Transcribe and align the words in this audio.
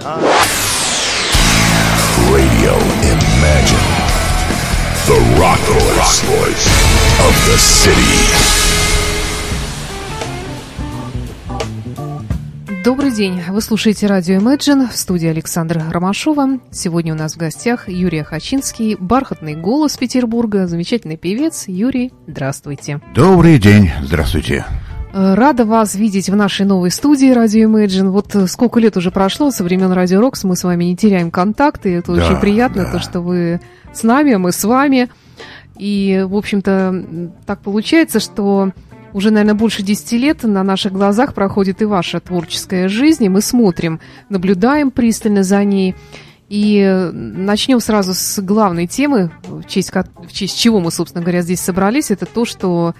Radio 0.00 0.24
Imagine. 3.04 3.88
The 5.04 5.18
Rock 5.38 5.60
Voice, 5.68 6.22
voice 6.24 6.66
of 7.20 7.34
the 7.46 7.56
city. 7.58 8.16
Добрый 12.82 13.10
день. 13.10 13.42
Вы 13.50 13.60
слушаете 13.60 14.06
радио 14.06 14.36
Imagine 14.36 14.88
в 14.90 14.96
студии 14.96 15.28
Александра 15.28 15.84
Ромашова. 15.90 16.60
Сегодня 16.72 17.12
у 17.12 17.16
нас 17.16 17.34
в 17.34 17.36
гостях 17.36 17.90
Юрий 17.90 18.22
Хачинский, 18.22 18.94
бархатный 18.94 19.54
голос 19.54 19.98
Петербурга, 19.98 20.66
замечательный 20.66 21.18
певец. 21.18 21.64
Юрий, 21.68 22.10
здравствуйте. 22.26 23.02
Добрый 23.14 23.58
день. 23.58 23.90
Здравствуйте. 24.02 24.64
Э, 25.12 25.34
Рада 25.34 25.64
вас 25.64 25.94
видеть 25.94 26.30
в 26.30 26.36
нашей 26.36 26.66
новой 26.66 26.90
студии 26.90 27.32
радио 27.32 27.68
Imagine. 27.68 28.10
Вот 28.10 28.34
э, 28.34 28.46
сколько 28.46 28.78
лет 28.78 28.96
уже 28.96 29.10
прошло 29.10 29.50
со 29.50 29.64
времен 29.64 29.90
Радио 29.92 30.20
Рокс, 30.20 30.44
мы 30.44 30.56
с 30.56 30.64
вами 30.64 30.84
не 30.84 30.96
теряем 30.96 31.30
контакты. 31.30 31.94
Это 31.96 32.14
Да, 32.14 32.24
очень 32.24 32.40
приятно, 32.40 32.84
да. 32.84 32.92
то, 32.92 32.98
что 33.00 33.20
вы 33.20 33.60
с 33.92 34.02
нами, 34.02 34.36
мы 34.36 34.52
с 34.52 34.62
вами. 34.64 35.08
И, 35.76 36.24
в 36.28 36.36
общем-то, 36.36 37.30
так 37.46 37.60
получается, 37.60 38.20
что 38.20 38.70
уже, 39.12 39.30
наверное, 39.30 39.58
больше 39.58 39.82
10 39.82 40.12
лет 40.12 40.42
на 40.44 40.62
наших 40.62 40.92
глазах 40.92 41.34
проходит 41.34 41.82
и 41.82 41.86
ваша 41.86 42.20
творческая 42.20 42.88
жизнь, 42.88 43.24
и 43.24 43.28
мы 43.28 43.40
смотрим, 43.40 43.98
наблюдаем 44.28 44.90
пристально 44.90 45.42
за 45.42 45.64
ней. 45.64 45.96
И 46.48 47.10
начнем 47.12 47.80
сразу 47.80 48.12
с 48.12 48.40
главной 48.40 48.86
темы, 48.88 49.30
в 49.44 49.64
честь, 49.64 49.92
в 49.92 50.32
честь 50.32 50.58
чего 50.58 50.80
мы, 50.80 50.90
собственно 50.90 51.22
говоря, 51.22 51.42
здесь 51.42 51.60
собрались. 51.60 52.10
Это 52.10 52.26
то, 52.26 52.44
что 52.44 52.94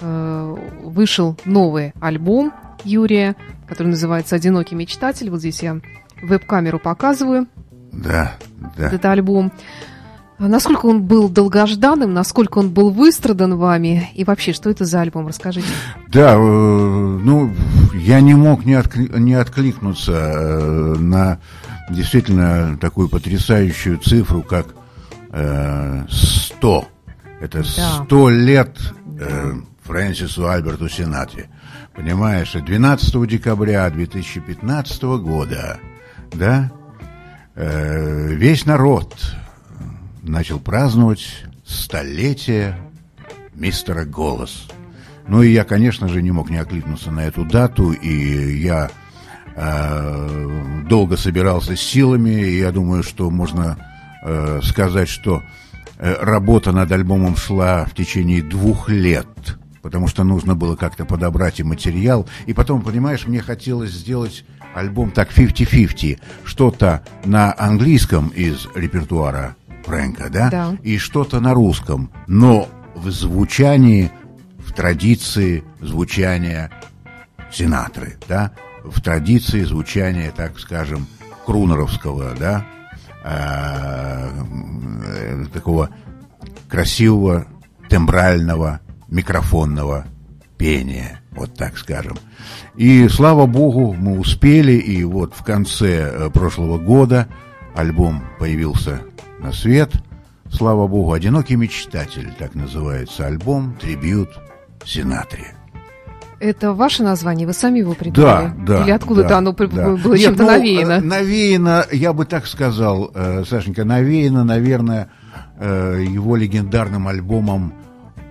вышел 0.00 1.36
новый 1.44 1.92
альбом 2.00 2.52
Юрия, 2.84 3.36
который 3.68 3.88
называется 3.88 4.36
«Одинокий 4.36 4.74
мечтатель». 4.74 5.30
Вот 5.30 5.40
здесь 5.40 5.62
я 5.62 5.80
веб-камеру 6.22 6.78
показываю 6.78 7.46
Да, 7.92 8.34
да. 8.76 8.86
этот 8.88 9.04
альбом. 9.06 9.52
А 10.38 10.48
Насколько 10.48 10.86
он 10.86 11.02
был 11.04 11.28
долгожданным, 11.28 12.12
насколько 12.12 12.58
он 12.58 12.70
был 12.70 12.90
выстрадан 12.90 13.56
вами, 13.56 14.10
и 14.14 14.24
вообще, 14.24 14.52
что 14.52 14.68
это 14.68 14.84
за 14.84 15.00
альбом, 15.00 15.28
расскажите. 15.28 15.66
Да, 16.08 16.34
э, 16.34 16.36
ну, 16.38 17.52
я 17.94 18.20
не 18.20 18.34
мог 18.34 18.64
не, 18.64 18.72
откли- 18.74 19.16
не 19.18 19.34
откликнуться 19.34 20.12
э, 20.12 20.94
на 20.98 21.38
действительно 21.88 22.76
такую 22.80 23.08
потрясающую 23.08 23.96
цифру, 23.98 24.42
как 24.42 24.66
э, 25.30 26.04
100. 26.10 26.84
Это 27.40 27.58
Да. 27.76 28.04
100 28.04 28.30
лет 28.30 28.76
э, 29.20 29.52
Фрэнсису 29.84 30.48
Альберту 30.48 30.88
Сенати. 30.88 31.48
Понимаешь, 31.94 32.52
12 32.52 33.26
декабря 33.28 33.88
2015 33.90 35.02
года, 35.20 35.78
да, 36.32 36.72
э, 37.54 38.34
весь 38.34 38.66
народ 38.66 39.14
начал 40.22 40.58
праздновать 40.58 41.44
столетие 41.64 42.76
мистера 43.54 44.04
Голос. 44.04 44.68
Ну 45.26 45.42
и 45.42 45.52
я, 45.52 45.64
конечно 45.64 46.08
же, 46.08 46.20
не 46.22 46.32
мог 46.32 46.50
не 46.50 46.58
окликнуться 46.58 47.10
на 47.10 47.20
эту 47.20 47.44
дату, 47.44 47.92
и 47.92 48.58
я 48.58 48.90
э, 49.54 50.82
долго 50.88 51.16
собирался 51.16 51.76
с 51.76 51.80
силами, 51.80 52.30
и 52.30 52.58
я 52.58 52.72
думаю, 52.72 53.02
что 53.02 53.30
можно 53.30 53.78
э, 54.22 54.60
сказать, 54.62 55.08
что 55.08 55.42
э, 55.98 56.14
работа 56.20 56.72
над 56.72 56.92
альбомом 56.92 57.36
шла 57.36 57.84
в 57.86 57.94
течение 57.94 58.42
двух 58.42 58.90
лет, 58.90 59.28
потому 59.84 60.08
что 60.08 60.24
нужно 60.24 60.54
было 60.54 60.76
как-то 60.76 61.04
подобрать 61.04 61.60
и 61.60 61.62
материал, 61.62 62.26
и 62.46 62.54
потом, 62.54 62.80
понимаешь, 62.80 63.26
мне 63.26 63.42
хотелось 63.42 63.90
сделать 63.90 64.46
альбом 64.74 65.10
так 65.10 65.30
50-50, 65.30 66.18
что-то 66.42 67.04
на 67.26 67.54
английском 67.56 68.28
из 68.28 68.66
репертуара 68.74 69.56
Фрэнка, 69.84 70.30
да, 70.30 70.48
Да. 70.50 70.76
и 70.82 70.96
что-то 70.96 71.38
на 71.38 71.52
русском, 71.52 72.10
но 72.26 72.66
в 72.94 73.10
звучании, 73.10 74.10
в 74.56 74.72
традиции 74.72 75.62
звучания 75.82 76.70
Синатры, 77.52 78.16
да, 78.26 78.52
в 78.84 79.02
традиции 79.02 79.64
звучания, 79.64 80.32
так 80.34 80.58
скажем, 80.58 81.06
крунеровского, 81.44 82.34
да, 82.40 82.64
а, 83.22 84.30
э, 85.06 85.44
такого 85.52 85.90
красивого 86.70 87.46
тембрального 87.90 88.80
микрофонного 89.14 90.06
пения, 90.58 91.20
вот 91.30 91.54
так 91.54 91.78
скажем. 91.78 92.18
И 92.76 93.08
слава 93.08 93.46
богу, 93.46 93.94
мы 93.98 94.18
успели, 94.18 94.72
и 94.72 95.04
вот 95.04 95.34
в 95.34 95.44
конце 95.44 96.10
э, 96.10 96.30
прошлого 96.30 96.78
года 96.78 97.28
альбом 97.74 98.24
появился 98.38 99.00
на 99.40 99.52
свет. 99.52 99.92
Слава 100.50 100.86
богу, 100.86 101.12
«Одинокий 101.12 101.56
мечтатель», 101.56 102.32
так 102.38 102.54
называется 102.54 103.26
альбом, 103.26 103.76
трибют 103.80 104.30
Синатре. 104.84 105.54
Это 106.40 106.72
ваше 106.72 107.02
название, 107.02 107.46
вы 107.46 107.52
сами 107.52 107.78
его 107.78 107.94
придумали? 107.94 108.52
Да, 108.58 108.76
да. 108.78 108.82
Или 108.82 108.90
откуда-то 108.90 109.28
да, 109.30 109.38
оно 109.38 109.52
да. 109.52 109.66
было 109.66 110.14
Нет, 110.14 110.22
чем-то 110.24 110.42
ну, 110.42 110.48
навеяно? 110.50 110.92
э, 110.92 111.00
Навеяно, 111.00 111.86
я 111.92 112.12
бы 112.12 112.26
так 112.26 112.46
сказал, 112.46 113.10
э, 113.14 113.44
Сашенька, 113.48 113.84
навеяно, 113.84 114.44
наверное, 114.44 115.08
его 115.60 116.34
легендарным 116.34 117.06
альбомом 117.06 117.72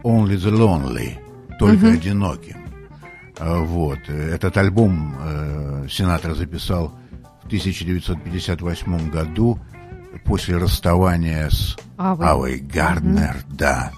Only 0.03 0.35
the 0.35 0.51
Lonely, 0.51 1.17
только 1.59 1.91
одиноким. 1.91 2.57
Э, 3.37 3.59
Вот. 3.59 3.99
Этот 4.07 4.57
альбом 4.57 5.15
э, 5.19 5.87
сенатор 5.89 6.35
записал 6.35 6.93
в 7.43 7.47
1958 7.47 9.09
году 9.09 9.59
после 10.25 10.57
расставания 10.57 11.49
с 11.49 11.77
Авой. 11.97 12.27
Авой 12.27 12.59
Гарднер, 12.59 13.37
да. 13.47 13.91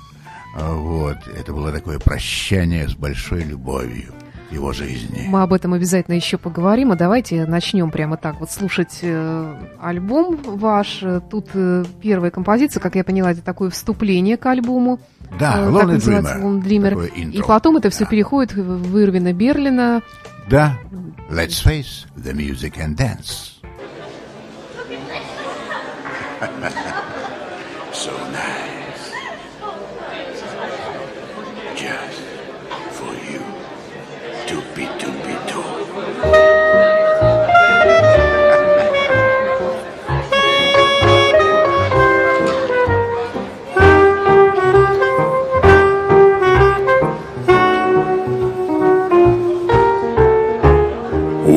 А, 0.55 0.73
Вот. 0.73 1.17
Это 1.27 1.53
было 1.53 1.71
такое 1.71 1.99
прощание 1.99 2.87
с 2.87 2.93
большой 2.95 3.43
любовью 3.43 4.13
его 4.51 4.72
жизни. 4.73 5.25
Мы 5.28 5.41
об 5.41 5.53
этом 5.53 5.73
обязательно 5.73 6.16
еще 6.16 6.38
поговорим, 6.38 6.91
а 6.91 6.95
давайте 6.95 7.45
начнем 7.45 7.89
прямо 7.91 8.16
так 8.17 8.39
вот 8.39 8.51
слушать 8.51 9.00
э, 9.01 9.56
альбом 9.81 10.39
ваш. 10.44 11.03
Тут 11.29 11.47
э, 11.53 11.83
первая 12.01 12.31
композиция, 12.31 12.79
как 12.79 12.95
я 12.95 13.03
поняла, 13.03 13.31
это 13.31 13.41
такое 13.41 13.69
вступление 13.69 14.38
к 14.38 14.45
альбому. 14.45 15.00
Да, 15.39 15.55
Э, 15.57 15.69
Lonely 15.69 15.97
Dreamer. 15.97 16.41
Lonely 16.41 16.63
Dreamer. 16.63 17.31
И 17.31 17.41
потом 17.41 17.78
это 17.78 17.89
все 17.89 18.03
Да. 18.05 18.09
переходит 18.11 18.53
в 18.53 18.61
в 18.91 19.01
Ирвина 19.01 19.34
Берлина. 19.34 20.01
Да. 20.50 20.78
Let's 21.29 21.63
face 21.66 22.05
the 22.16 22.34
music 22.34 22.78
and 22.78 22.95
dance. 22.95 23.53
so 27.94 28.11
nice. 28.31 28.64
Doopy 34.47 34.85
doopy 35.00 35.35
doo. 35.50 35.61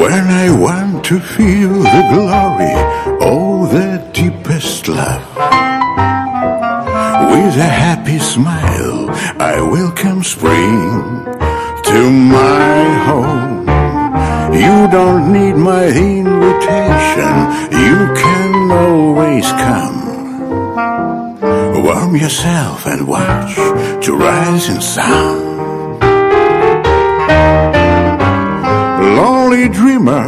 When 0.01 0.25
I 0.45 0.51
want 0.51 1.05
to 1.05 1.21
feel 1.21 1.69
the 1.69 2.05
glory, 2.13 2.73
oh, 3.21 3.67
the 3.67 4.03
deepest 4.15 4.89
love. 4.89 5.23
With 7.31 7.57
a 7.57 7.71
happy 7.85 8.19
smile, 8.19 9.11
I 9.39 9.61
welcome 9.61 10.23
spring 10.23 11.38
to 11.99 12.11
my 12.11 12.85
home. 13.09 13.67
You 14.65 14.77
don't 14.97 15.33
need 15.37 15.57
my 15.71 15.87
invitation, 15.87 17.35
you 17.85 17.97
can 18.23 18.53
always 18.71 19.47
come. 19.65 19.99
Warm 21.85 22.15
yourself 22.15 22.87
and 22.87 23.01
watch 23.15 23.55
to 24.05 24.11
rise 24.15 24.69
in 24.73 24.81
sun. 24.81 25.37
Lonely 29.19 29.69
dreamer 29.69 30.27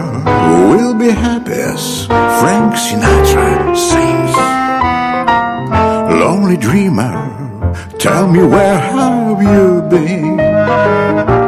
will 0.70 0.94
be 1.05 1.11
happy 1.11 1.58
as 1.72 2.06
Frank 2.40 2.70
Sinatra 2.84 3.50
sings. 3.88 4.34
Lonely 6.22 6.56
dreamer, 6.56 7.14
tell 8.00 8.26
me 8.34 8.43
where 8.55 8.78
have 8.78 9.40
you 9.55 9.82
been? 9.93 11.39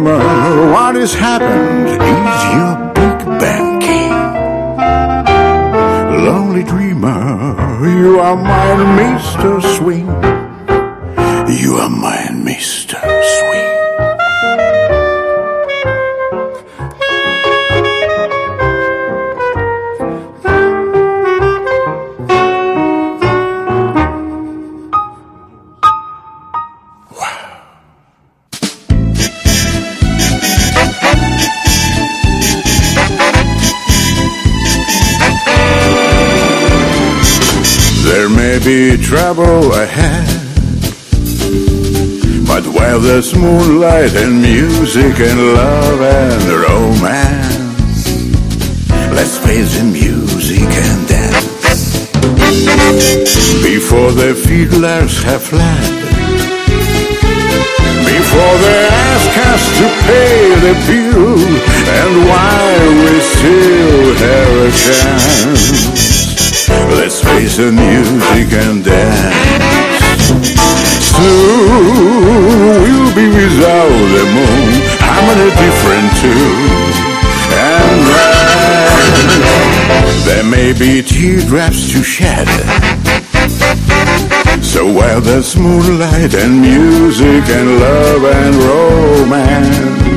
Dreamer, 0.00 0.72
what 0.72 0.94
has 0.94 1.14
happened? 1.14 1.88
Is 1.88 2.42
your 2.56 2.74
big 2.94 3.18
bang 3.38 3.80
king? 3.80 4.12
Lonely 6.24 6.62
dreamer, 6.62 7.86
you 7.86 8.18
are 8.18 8.36
mine, 8.36 8.98
Mr. 8.98 9.60
Swing. 9.76 10.06
You 11.60 11.74
are 11.76 11.90
mine, 11.90 12.44
Mr. 12.44 12.98
Swing. 12.98 13.79
Be 38.64 38.96
trouble 38.96 39.72
ahead. 39.72 40.28
But 42.46 42.66
while 42.66 43.00
there's 43.00 43.34
moonlight 43.34 44.14
and 44.16 44.42
music 44.42 45.18
and 45.20 45.54
love 45.54 46.00
and 46.00 46.44
romance, 46.66 48.08
let's 49.16 49.38
face 49.38 49.78
the 49.78 49.84
music 49.84 50.68
and 50.68 51.08
dance. 51.08 52.10
Before 53.62 54.12
the 54.12 54.34
fiddlers 54.34 55.22
have 55.22 55.42
fled, 55.42 55.92
before 58.04 58.56
they 58.64 58.82
ask 59.08 59.32
us 59.52 59.62
to 59.78 59.86
pay 60.06 60.38
the 60.66 60.74
bill, 60.88 61.38
and 61.98 62.12
while 62.28 62.88
we 63.04 63.20
still 63.20 64.14
have 64.24 64.52
a 64.66 64.70
chance. 64.84 65.99
Let's 66.98 67.18
face 67.22 67.56
the 67.56 67.70
music 67.72 68.52
and 68.52 68.84
dance. 68.84 70.26
Soon 71.14 72.82
we'll 72.82 73.14
be 73.14 73.28
without 73.28 73.96
the 74.14 74.24
moon. 74.36 74.72
I'm 75.00 75.24
on 75.30 75.38
a 75.38 75.50
different 75.64 76.08
tune. 76.20 76.92
And 77.52 78.00
then 78.10 79.30
there 80.24 80.44
may 80.44 80.72
be 80.72 81.02
teardrops 81.02 81.92
to 81.92 82.02
shed. 82.02 82.48
So 84.62 84.86
while 84.92 85.20
there's 85.20 85.56
moonlight 85.56 86.34
and 86.34 86.60
music 86.60 87.48
and 87.48 87.78
love 87.80 88.24
and 88.24 88.54
romance, 88.56 90.09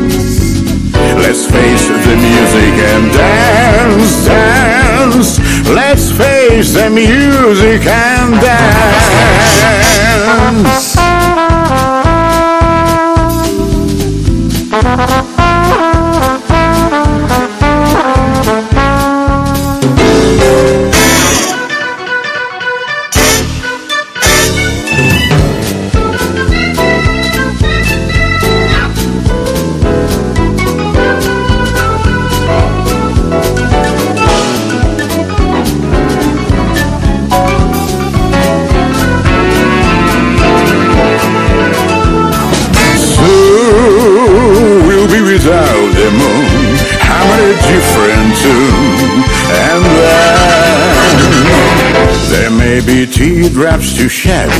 let's 1.15 1.45
face 1.45 1.87
the 1.87 2.15
music 2.15 2.75
and 2.91 3.11
dance, 3.13 4.25
dance. 4.25 5.39
Let's 5.69 6.11
face 6.11 6.73
the 6.73 6.89
music 6.89 7.85
and 7.87 8.41
dance. 14.81 15.32
There 52.93 53.07
teardrops 53.07 53.95
to 53.97 54.07
shed. 54.07 54.51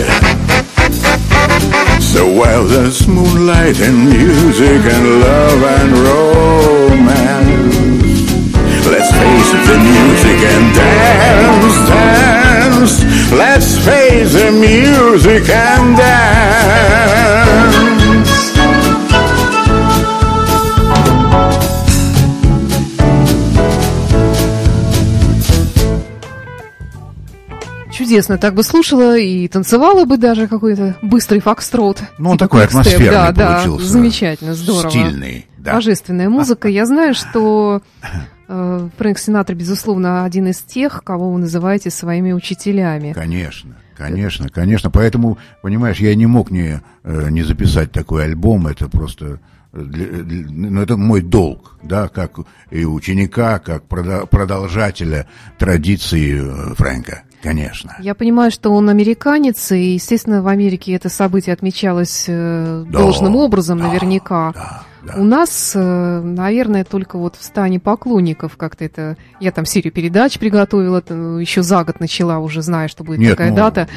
So 2.02 2.26
while 2.40 2.66
there's 2.66 3.08
moonlight 3.08 3.80
and 3.80 4.10
music 4.10 4.82
and 4.94 5.06
love 5.22 5.64
and 5.78 5.92
romance, 6.08 7.28
let's 8.88 9.12
face 9.22 9.52
the 9.70 9.78
music 9.92 10.40
and 10.54 10.76
dance, 10.76 11.78
dance. 11.90 12.96
Let's 13.32 13.78
face 13.86 14.34
the 14.34 14.52
music 14.52 15.48
and 15.50 15.98
dance. 15.98 16.33
Чудесно, 28.14 28.38
так 28.38 28.54
бы 28.54 28.62
слушала 28.62 29.18
и 29.18 29.48
танцевала 29.48 30.06
бы 30.06 30.18
даже 30.18 30.48
какой-то 30.48 30.96
быстрый 31.02 31.40
фокстрот. 31.40 32.00
Ну, 32.20 32.30
он 32.30 32.38
Типа 32.38 32.46
такой 32.46 32.66
атмосферный 32.66 33.10
да, 33.10 33.32
да, 33.32 33.56
получился. 33.56 33.88
замечательно, 33.88 34.54
здорово. 34.54 34.92
Стильный, 34.92 35.48
да. 35.58 35.74
Божественная 35.74 36.30
музыка. 36.30 36.68
Я 36.68 36.86
знаю, 36.86 37.16
что 37.16 37.82
э, 38.48 38.90
Фрэнк 39.00 39.18
Синатра, 39.18 39.56
безусловно, 39.56 40.26
один 40.26 40.46
из 40.48 40.60
тех, 40.60 41.04
кого 41.04 41.32
вы 41.32 41.40
называете 41.40 41.90
своими 41.90 42.34
учителями. 42.34 43.14
Конечно, 43.14 43.78
конечно, 43.98 44.48
конечно. 44.50 44.92
Поэтому, 44.92 45.40
понимаешь, 45.64 45.98
я 45.98 46.14
не 46.14 46.28
мог 46.28 46.52
не, 46.52 46.82
э, 47.04 47.30
не 47.32 47.42
записать 47.42 47.92
такой 47.92 48.26
альбом. 48.26 48.68
Это 48.68 48.90
просто... 48.90 49.40
э, 49.74 49.82
для- 49.82 50.06
для- 50.22 50.46
ну, 50.52 50.82
это 50.84 50.98
мой 50.98 51.24
долг, 51.24 51.80
да, 51.82 52.10
как 52.10 52.34
и 52.70 52.86
ученика, 52.86 53.58
как 53.58 53.86
продолжателя 53.88 55.26
традиции 55.58 56.40
э, 56.40 56.76
Фрэнка. 56.76 57.24
Конечно. 57.44 57.96
Я 58.00 58.16
понимаю, 58.16 58.52
что 58.52 58.72
он 58.72 58.90
американец, 58.90 59.72
и, 59.74 59.96
естественно, 59.96 60.42
в 60.42 60.48
Америке 60.48 60.94
это 60.94 61.10
событие 61.10 61.54
отмечалось 61.54 62.26
э, 62.28 62.86
Да, 62.88 63.00
должным 63.00 63.36
образом, 63.36 63.80
да, 63.80 63.90
наверняка. 63.90 64.54
Да, 64.54 64.84
да. 65.04 65.14
У 65.18 65.26
нас, 65.26 65.74
э, 65.76 66.22
наверное, 66.22 66.86
только 66.86 67.18
вот 67.18 67.36
в 67.36 67.44
стане 67.44 67.82
поклонников 67.82 68.56
как-то 68.56 68.86
это... 68.86 69.18
Я 69.42 69.52
там 69.52 69.66
серию 69.66 69.92
передач 69.92 70.40
приготовила, 70.40 71.04
ну, 71.10 71.38
еще 71.38 71.64
за 71.64 71.84
год 71.84 72.00
начала, 72.00 72.40
уже 72.40 72.62
зная, 72.62 72.88
что 72.88 73.04
будет 73.04 73.20
Нет, 73.20 73.32
такая 73.32 73.50
ну, 73.50 73.58
дата. 73.58 73.90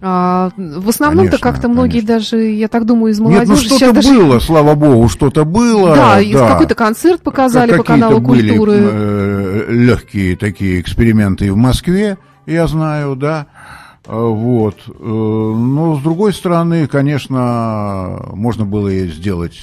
А, 0.00 0.50
в 0.56 0.88
основном-то 0.88 1.38
как-то 1.38 1.68
многие 1.68 2.00
конечно. 2.00 2.14
даже, 2.14 2.38
я 2.38 2.68
так 2.68 2.86
думаю, 2.86 3.12
из 3.12 3.18
Нет, 3.20 3.28
молодежи 3.28 3.68
ну 3.70 3.76
что-то 3.76 3.92
даже... 3.92 4.14
было, 4.14 4.38
слава 4.38 4.74
богу, 4.74 5.08
что-то 5.08 5.44
было. 5.44 5.94
Да, 5.94 6.20
и 6.20 6.32
какой-то 6.32 6.74
концерт 6.74 7.22
показали 7.22 7.70
Как- 7.70 7.78
по 7.78 7.84
каналу 7.84 8.20
были, 8.20 8.48
культуры. 8.48 8.78
э, 8.78 9.66
легкие 9.68 10.36
такие 10.36 10.80
эксперименты 10.80 11.52
в 11.52 11.56
Москве, 11.56 12.18
я 12.46 12.66
знаю, 12.66 13.16
да. 13.16 13.46
А, 14.06 14.18
Вот. 14.20 14.76
Э, 14.86 14.92
Но, 14.92 15.96
с 15.98 16.02
другой 16.02 16.32
стороны, 16.32 16.86
конечно, 16.86 18.20
можно 18.32 18.64
было 18.64 18.88
и 18.88 19.08
сделать 19.08 19.58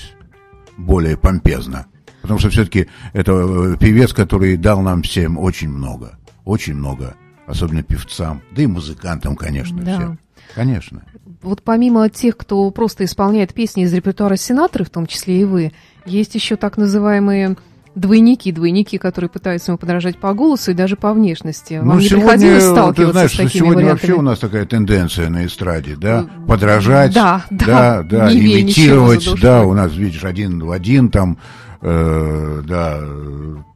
более 0.78 1.18
помпезно. 1.18 1.86
Потому 2.22 2.40
что 2.40 2.50
все-таки 2.50 2.88
это 3.14 3.32
э, 3.34 3.78
певец, 3.80 4.14
который 4.14 4.58
дал 4.58 4.82
нам 4.82 5.02
всем 5.04 5.38
очень 5.38 5.70
много. 5.70 6.18
Очень 6.46 6.76
много. 6.76 7.16
Особенно 7.46 7.84
певцам. 7.84 8.42
Да 8.52 8.62
и 8.64 8.68
музыкантам, 8.68 9.36
конечно, 9.36 9.82
Да. 9.82 9.96
всем. 9.98 10.20
Конечно. 10.56 11.04
Вот 11.42 11.62
помимо 11.64 12.08
тех, 12.10 12.38
кто 12.38 12.70
просто 12.72 13.04
исполняет 13.06 13.54
песни 13.54 13.84
из 13.84 13.94
репертуара 13.94 14.36
Синатры, 14.38 14.86
в 14.86 14.90
том 14.90 15.08
числе 15.08 15.42
и 15.42 15.46
вы, 15.46 15.74
есть 16.06 16.36
еще 16.36 16.56
так 16.56 16.78
называемые 16.78 17.58
двойники, 17.96 18.52
двойники, 18.52 18.98
которые 18.98 19.30
пытаются 19.30 19.72
ему 19.72 19.78
подражать 19.78 20.18
по 20.18 20.34
голосу 20.34 20.72
и 20.72 20.74
даже 20.74 20.96
по 20.96 21.14
внешности. 21.14 21.76
Вам 21.76 21.88
Ну, 21.88 22.00
не 22.00 22.08
сегодня, 22.08 22.26
приходилось 22.26 22.64
ты 22.64 22.70
сталкиваться 22.70 23.12
знаешь, 23.14 23.32
с 23.32 23.34
что 23.34 23.44
такими 23.44 23.60
сегодня 23.60 23.84
вариантами? 23.84 24.10
вообще 24.10 24.20
у 24.20 24.22
нас 24.22 24.40
такая 24.40 24.66
тенденция 24.66 25.30
на 25.30 25.46
эстраде, 25.46 25.96
да, 25.96 26.26
подражать, 26.48 27.14
Да, 27.14 27.46
да, 27.50 28.04
да, 28.04 28.32
ничего 28.32 28.62
имитировать, 28.62 29.42
да, 29.42 29.64
у 29.64 29.74
нас, 29.74 29.94
видишь, 29.94 30.24
один 30.24 30.64
в 30.64 30.72
один 30.72 31.10
там, 31.10 31.38
э, 31.82 32.62
да, 32.66 33.00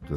э, 0.08 0.14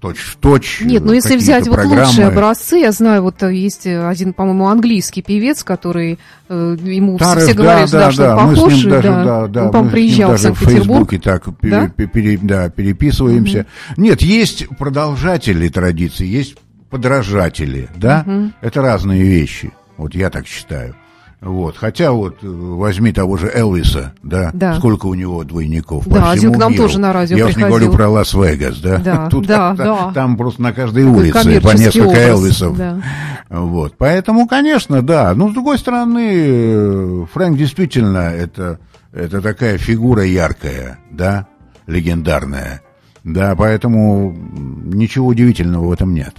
точь 0.00 0.36
в. 0.40 0.80
Нет, 0.80 1.04
ну 1.04 1.12
если 1.12 1.36
взять 1.36 1.66
вот 1.66 1.74
программы. 1.74 2.06
лучшие 2.06 2.26
образцы, 2.28 2.76
я 2.78 2.92
знаю, 2.92 3.22
вот 3.22 3.42
э, 3.42 3.54
есть 3.54 3.86
э, 3.86 4.06
один, 4.08 4.32
по-моему, 4.32 4.68
английский 4.68 5.22
певец, 5.22 5.62
который 5.64 6.18
э, 6.48 6.76
ему 6.82 7.16
все- 7.16 7.24
Тарас, 7.24 7.44
все 7.44 7.54
говорят, 7.54 7.88
что, 7.88 7.98
да, 7.98 8.10
что 8.12 8.36
он 8.36 8.46
мы 8.48 8.54
с 8.54 8.58
похож, 8.58 8.74
ним 8.74 8.90
даже, 8.90 9.08
да. 9.08 9.24
да, 9.24 9.46
да, 9.46 9.64
он, 9.66 9.70
ним 9.72 9.90
приезжал 9.90 10.28
в 10.28 10.32
даже 10.32 10.42
в 10.52 10.58
Санкт-Петербург. 10.58 11.10
Фейсбуке 11.10 11.18
так 11.18 11.44
Да? 11.62 11.88
пе- 11.96 12.06
пере- 12.06 12.38
да, 12.42 12.68
переписываемся. 12.70 13.66
Нет, 13.96 14.22
есть 14.22 14.66
продолжатели 14.78 15.68
традиции, 15.68 16.26
есть 16.26 16.56
подражатели, 16.90 17.88
да, 17.96 18.24
это 18.60 18.82
разные 18.82 19.22
вещи, 19.22 19.72
вот 19.96 20.14
я 20.14 20.28
так 20.30 20.46
считаю. 20.46 20.94
Вот. 21.40 21.76
Хотя 21.78 22.12
вот 22.12 22.36
э, 22.42 22.46
возьми 22.46 23.12
того 23.12 23.38
же 23.38 23.50
Элвиса, 23.52 24.12
да, 24.22 24.50
Да. 24.52 24.76
сколько 24.76 25.06
у 25.06 25.14
него 25.14 25.42
двойников 25.42 26.04
по 26.04 26.16
Да, 26.16 26.30
один 26.32 26.38
всему 26.50 26.54
к 26.54 26.58
нам 26.58 26.72
миру. 26.72 26.82
тоже 26.84 27.00
на 27.00 27.12
радио 27.14 27.38
Я 27.38 27.44
уж 27.46 27.50
не 27.52 27.54
приходил. 27.54 27.76
говорю 27.78 27.92
про 27.96 28.08
Лас-Вегас, 28.10 28.78
да. 28.80 28.98
Да, 28.98 29.28
Тут, 29.30 29.46
да, 29.46 29.74
та- 29.74 29.84
да. 29.84 30.12
Там 30.12 30.36
просто 30.36 30.60
на 30.60 30.72
каждой 30.74 31.04
Такой 31.04 31.18
улице 31.20 31.60
по 31.62 31.70
несколько 31.72 32.08
образ, 32.08 32.18
Элвисов. 32.28 32.76
да. 32.76 33.00
Вот. 33.48 33.94
Поэтому, 33.96 34.46
конечно, 34.46 35.00
да. 35.02 35.32
Но 35.34 35.48
с 35.48 35.52
другой 35.54 35.78
стороны, 35.78 36.28
э, 36.30 37.24
Фрэнк 37.32 37.56
действительно 37.56 38.18
это, 38.34 38.78
это 39.14 39.40
такая 39.40 39.78
фигура 39.78 40.24
яркая, 40.24 40.98
да, 41.10 41.46
легендарная. 41.86 42.82
Да, 43.24 43.54
поэтому 43.54 44.32
ничего 44.32 45.26
удивительного 45.28 45.86
в 45.88 45.92
этом 45.92 46.14
нет. 46.14 46.34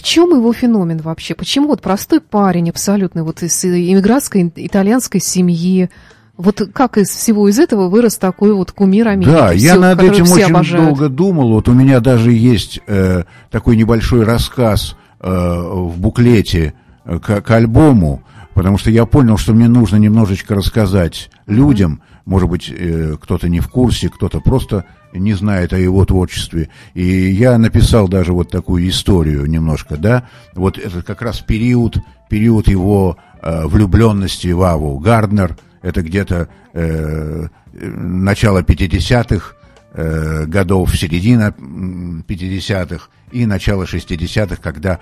В 0.00 0.02
чем 0.02 0.30
его 0.30 0.50
феномен 0.54 0.96
вообще? 1.02 1.34
Почему 1.34 1.66
вот 1.68 1.82
простой 1.82 2.22
парень 2.22 2.70
абсолютно 2.70 3.22
вот 3.22 3.42
из 3.42 3.62
иммигрантской 3.66 4.50
итальянской 4.56 5.20
семьи, 5.20 5.90
вот 6.38 6.62
как 6.72 6.96
из 6.96 7.10
всего 7.10 7.50
из 7.50 7.58
этого 7.58 7.90
вырос 7.90 8.16
такой 8.16 8.54
вот 8.54 8.72
кумир 8.72 9.08
Америки, 9.08 9.30
Да, 9.30 9.52
я 9.52 9.72
всё- 9.72 9.80
над 9.82 10.02
этим 10.02 10.24
все 10.24 10.34
очень 10.36 10.44
обожают? 10.54 10.86
долго 10.88 11.08
думал. 11.10 11.50
Вот 11.52 11.68
у 11.68 11.72
меня 11.74 12.00
даже 12.00 12.32
есть 12.32 12.80
э, 12.86 13.24
такой 13.50 13.76
небольшой 13.76 14.24
рассказ 14.24 14.96
э, 15.20 15.28
в 15.30 16.00
буклете 16.00 16.72
э, 17.04 17.18
к, 17.18 17.42
к 17.42 17.50
альбому. 17.50 18.22
потому 18.54 18.78
что 18.78 18.90
я 18.90 19.04
понял, 19.04 19.36
что 19.36 19.52
мне 19.52 19.68
нужно 19.68 19.96
немножечко 19.96 20.54
рассказать 20.54 21.28
людям, 21.46 22.00
может 22.30 22.48
быть, 22.48 22.72
э, 22.72 23.16
кто-то 23.20 23.48
не 23.48 23.58
в 23.58 23.66
курсе, 23.66 24.08
кто-то 24.08 24.38
просто 24.38 24.84
не 25.12 25.34
знает 25.34 25.72
о 25.72 25.78
его 25.78 26.04
творчестве. 26.04 26.68
И 26.94 27.04
я 27.04 27.58
написал 27.58 28.06
даже 28.06 28.32
вот 28.32 28.50
такую 28.50 28.88
историю 28.88 29.46
немножко, 29.46 29.96
да, 29.96 30.28
вот 30.54 30.78
это 30.78 31.02
как 31.02 31.22
раз 31.22 31.40
период, 31.40 31.96
период 32.28 32.68
его 32.68 33.16
э, 33.42 33.66
влюбленности 33.66 34.46
в 34.52 34.62
Аву 34.62 35.00
Гарднер, 35.00 35.58
это 35.82 36.02
где-то 36.02 36.48
э, 36.72 37.48
начало 37.72 38.62
50-х, 38.62 39.56
э, 39.94 40.44
годов, 40.46 40.96
середина 40.96 41.52
50-х 41.58 43.08
и 43.32 43.44
начало 43.44 43.86
60-х, 43.86 44.54
когда 44.62 45.00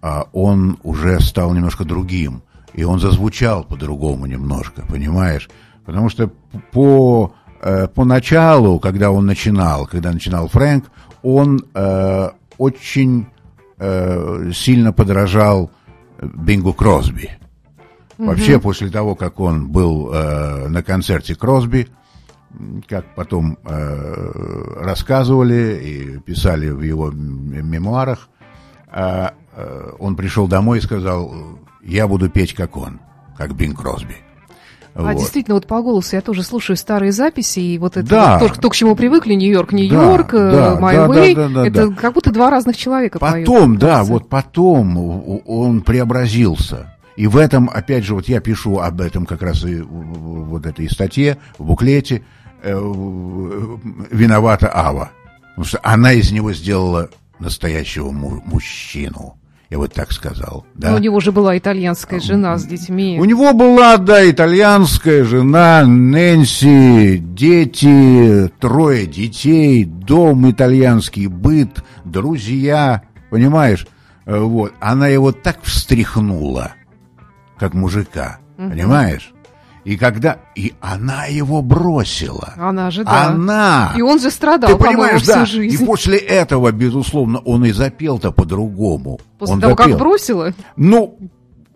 э, 0.00 0.20
он 0.32 0.78
уже 0.84 1.18
стал 1.22 1.52
немножко 1.54 1.84
другим. 1.84 2.42
И 2.72 2.84
он 2.84 3.00
зазвучал 3.00 3.64
по-другому 3.64 4.26
немножко, 4.26 4.82
понимаешь? 4.86 5.48
Потому 5.88 6.10
что 6.10 6.30
по, 6.70 7.32
э, 7.62 7.88
по 7.88 8.04
началу, 8.04 8.78
когда 8.78 9.10
он 9.10 9.24
начинал, 9.24 9.86
когда 9.86 10.12
начинал 10.12 10.46
Фрэнк, 10.46 10.84
он 11.22 11.64
э, 11.72 12.28
очень 12.58 13.26
э, 13.78 14.50
сильно 14.52 14.92
подражал 14.92 15.70
Бингу 16.20 16.74
Кросби. 16.74 17.30
Вообще, 18.18 18.60
после 18.60 18.90
того, 18.90 19.14
как 19.14 19.40
он 19.40 19.70
был 19.70 20.12
э, 20.12 20.68
на 20.68 20.82
концерте 20.82 21.34
Кросби, 21.34 21.88
как 22.86 23.14
потом 23.14 23.56
э, 23.64 24.72
рассказывали 24.82 25.80
и 25.82 26.18
писали 26.18 26.68
в 26.68 26.82
его 26.82 27.10
мемуарах, 27.10 28.28
э, 28.92 29.30
э, 29.54 29.92
он 29.98 30.16
пришел 30.16 30.48
домой 30.48 30.80
и 30.80 30.82
сказал, 30.82 31.32
я 31.82 32.06
буду 32.06 32.28
петь 32.28 32.52
как 32.52 32.76
он, 32.76 33.00
как 33.38 33.54
Бинг 33.54 33.80
Кросби. 33.80 34.27
А 34.98 35.12
вот. 35.12 35.20
действительно, 35.20 35.54
вот 35.54 35.68
по 35.68 35.80
голосу 35.80 36.16
я 36.16 36.22
тоже 36.22 36.42
слушаю 36.42 36.76
старые 36.76 37.12
записи, 37.12 37.60
и 37.60 37.78
вот 37.78 37.96
это 37.96 38.08
да. 38.08 38.38
вот 38.40 38.54
то, 38.54 38.60
то, 38.60 38.68
к 38.68 38.74
чему 38.74 38.96
привыкли, 38.96 39.34
Нью-Йорк, 39.34 39.72
Нью-Йорк, 39.72 40.32
да, 40.32 40.76
My 40.80 40.92
да, 40.92 41.06
Way, 41.06 41.34
да, 41.36 41.48
да, 41.48 41.54
да, 41.54 41.66
это 41.68 41.88
да. 41.88 41.94
как 41.94 42.14
будто 42.14 42.32
два 42.32 42.50
разных 42.50 42.76
человека 42.76 43.20
Потом, 43.20 43.44
поют, 43.44 43.78
да, 43.78 44.02
вот 44.02 44.28
потом 44.28 45.40
он 45.46 45.82
преобразился. 45.82 46.96
И 47.14 47.28
в 47.28 47.36
этом, 47.36 47.70
опять 47.72 48.04
же, 48.04 48.14
вот 48.14 48.28
я 48.28 48.40
пишу 48.40 48.78
об 48.78 49.00
этом 49.00 49.24
как 49.24 49.42
раз 49.42 49.64
и 49.64 49.80
вот 49.80 50.66
этой 50.66 50.90
статье, 50.90 51.38
в 51.58 51.64
буклете, 51.64 52.22
э, 52.64 52.76
виновата 54.10 54.68
Ава. 54.74 55.10
Потому 55.50 55.64
что 55.64 55.80
она 55.84 56.12
из 56.12 56.32
него 56.32 56.52
сделала 56.52 57.08
настоящего 57.38 58.10
му- 58.10 58.42
мужчину. 58.44 59.37
Я 59.70 59.76
вот 59.76 59.92
так 59.92 60.12
сказал. 60.12 60.64
Да? 60.74 60.90
Но 60.90 60.96
у 60.96 60.98
него 60.98 61.20
же 61.20 61.30
была 61.30 61.58
итальянская 61.58 62.20
жена 62.20 62.56
с 62.56 62.64
детьми. 62.64 63.18
У 63.20 63.24
него 63.26 63.52
была, 63.52 63.98
да, 63.98 64.28
итальянская 64.28 65.24
жена, 65.24 65.84
Нэнси, 65.84 67.18
дети, 67.18 68.50
трое 68.60 69.06
детей, 69.06 69.84
дом 69.84 70.50
итальянский, 70.50 71.26
быт, 71.26 71.84
друзья, 72.06 73.02
понимаешь? 73.28 73.86
Э, 74.24 74.38
вот. 74.38 74.72
Она 74.80 75.08
его 75.08 75.32
так 75.32 75.58
встряхнула 75.62 76.72
как 77.58 77.74
мужика, 77.74 78.38
угу. 78.56 78.70
понимаешь? 78.70 79.34
И 79.88 79.96
когда... 79.96 80.36
И 80.54 80.74
она 80.80 81.24
его 81.24 81.62
бросила. 81.62 82.52
Она 82.58 82.90
же, 82.90 83.04
да. 83.04 83.28
Она! 83.28 83.94
И 83.96 84.02
он 84.02 84.20
же 84.20 84.30
страдал, 84.30 84.76
Ты 84.76 84.84
понимаешь, 84.84 85.22
всю 85.22 85.32
да. 85.32 85.46
жизнь. 85.46 85.82
И 85.82 85.86
после 85.86 86.18
этого, 86.18 86.70
безусловно, 86.72 87.38
он 87.38 87.64
и 87.64 87.72
запел-то 87.72 88.30
по-другому. 88.30 89.18
После 89.38 89.54
он 89.54 89.60
того, 89.62 89.72
запел. 89.72 89.88
как 89.92 89.98
бросила? 89.98 90.52
Ну, 90.76 91.18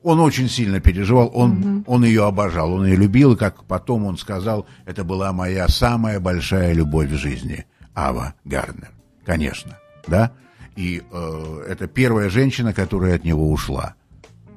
он 0.02 0.20
очень 0.20 0.50
сильно 0.50 0.78
переживал, 0.78 1.30
он, 1.32 1.52
угу. 1.52 1.84
он 1.86 2.04
ее 2.04 2.26
обожал, 2.26 2.74
он 2.74 2.84
ее 2.84 2.96
любил, 2.96 3.32
и 3.32 3.36
как 3.36 3.64
потом 3.64 4.04
он 4.04 4.18
сказал, 4.18 4.66
это 4.84 5.04
была 5.04 5.32
моя 5.32 5.66
самая 5.68 6.20
большая 6.20 6.74
любовь 6.74 7.08
в 7.08 7.16
жизни. 7.16 7.64
Ава 7.94 8.34
Гарнер, 8.44 8.90
конечно, 9.24 9.78
да? 10.06 10.32
И 10.76 11.02
э, 11.10 11.64
это 11.66 11.86
первая 11.86 12.28
женщина, 12.28 12.74
которая 12.74 13.16
от 13.16 13.24
него 13.24 13.50
ушла 13.50 13.94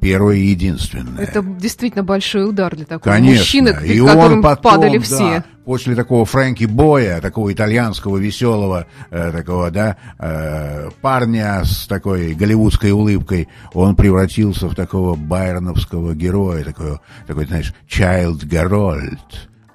первое 0.06 0.36
и 0.36 0.46
единственное. 0.50 1.24
Это 1.24 1.42
действительно 1.42 2.04
большой 2.04 2.48
удар 2.48 2.76
для 2.76 2.86
такого 2.86 3.16
Конечно. 3.16 3.40
мужчины, 3.40 3.70
и 3.84 4.00
которым 4.00 4.34
он 4.34 4.42
потом, 4.44 4.72
падали 4.72 4.98
да, 5.00 5.04
все. 5.04 5.44
После 5.66 5.96
такого 5.96 6.26
Фрэнки 6.26 6.66
Боя, 6.66 7.20
такого 7.22 7.52
итальянского 7.52 8.18
веселого, 8.18 8.86
э, 9.10 9.32
такого, 9.32 9.72
да, 9.72 9.98
э, 10.20 10.90
парня 11.02 11.64
с 11.66 11.88
такой 11.88 12.36
голливудской 12.36 12.92
улыбкой, 12.92 13.50
он 13.74 13.96
превратился 13.96 14.68
в 14.68 14.76
такого 14.76 15.16
байроновского 15.16 16.14
героя, 16.14 16.64
такой, 16.64 17.00
такой 17.26 17.48
знаешь, 17.48 17.74
Child 17.90 18.44
Garold, 18.44 19.18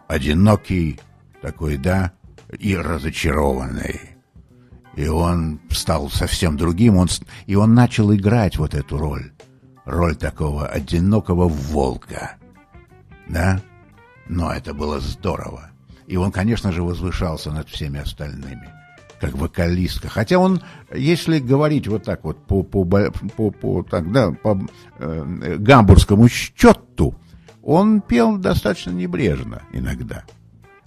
одинокий 0.07 1.01
такой, 1.43 1.77
да, 1.77 2.13
и 2.57 2.77
разочарованный. 2.77 4.01
И 4.95 5.09
он 5.09 5.59
стал 5.71 6.09
совсем 6.09 6.57
другим, 6.57 6.99
он, 6.99 7.09
и 7.47 7.57
он 7.57 7.75
начал 7.75 8.15
играть 8.15 8.59
вот 8.59 8.75
эту 8.75 8.97
роль 8.97 9.33
роль 9.90 10.16
такого 10.16 10.66
одинокого 10.66 11.49
волка. 11.49 12.37
Да? 13.28 13.61
Но 14.28 14.52
это 14.52 14.73
было 14.73 15.00
здорово. 15.00 15.70
И 16.06 16.16
он, 16.16 16.32
конечно 16.32 16.73
же, 16.73 16.82
возвышался 16.82 17.50
над 17.50 17.68
всеми 17.68 18.00
остальными, 18.00 18.68
как 19.20 19.35
вокалистка. 19.35 20.09
Хотя 20.09 20.38
он, 20.38 20.62
если 20.94 21.38
говорить 21.38 21.87
вот 21.88 22.04
так 22.04 22.25
вот 22.25 22.38
по, 22.47 22.62
по, 22.62 22.85
по, 22.85 23.50
по, 23.50 23.82
так, 23.82 24.11
да, 24.11 24.32
по 24.32 24.59
э, 24.99 25.56
гамбургскому 25.59 26.28
счету, 26.28 27.14
он 27.62 28.00
пел 28.00 28.38
достаточно 28.38 28.90
небрежно 28.90 29.62
иногда. 29.73 30.25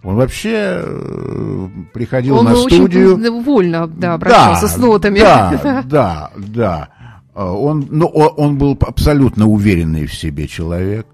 Он 0.03 0.15
вообще 0.15 0.81
э, 0.83 1.67
приходил 1.93 2.37
он 2.37 2.45
на 2.45 2.55
студию. 2.55 3.15
Он 3.15 3.43
вольно, 3.43 3.87
да, 3.87 4.15
обращался 4.15 4.67
да, 4.67 4.73
с 4.73 4.77
нотами. 4.77 5.19
Да, 5.19 5.83
да, 5.85 6.31
да. 6.35 6.89
А, 7.33 7.51
он, 7.51 7.87
ну, 7.89 8.05
он 8.05 8.57
был 8.57 8.77
абсолютно 8.81 9.47
уверенный 9.47 10.05
в 10.05 10.13
себе 10.13 10.47
человек, 10.47 11.07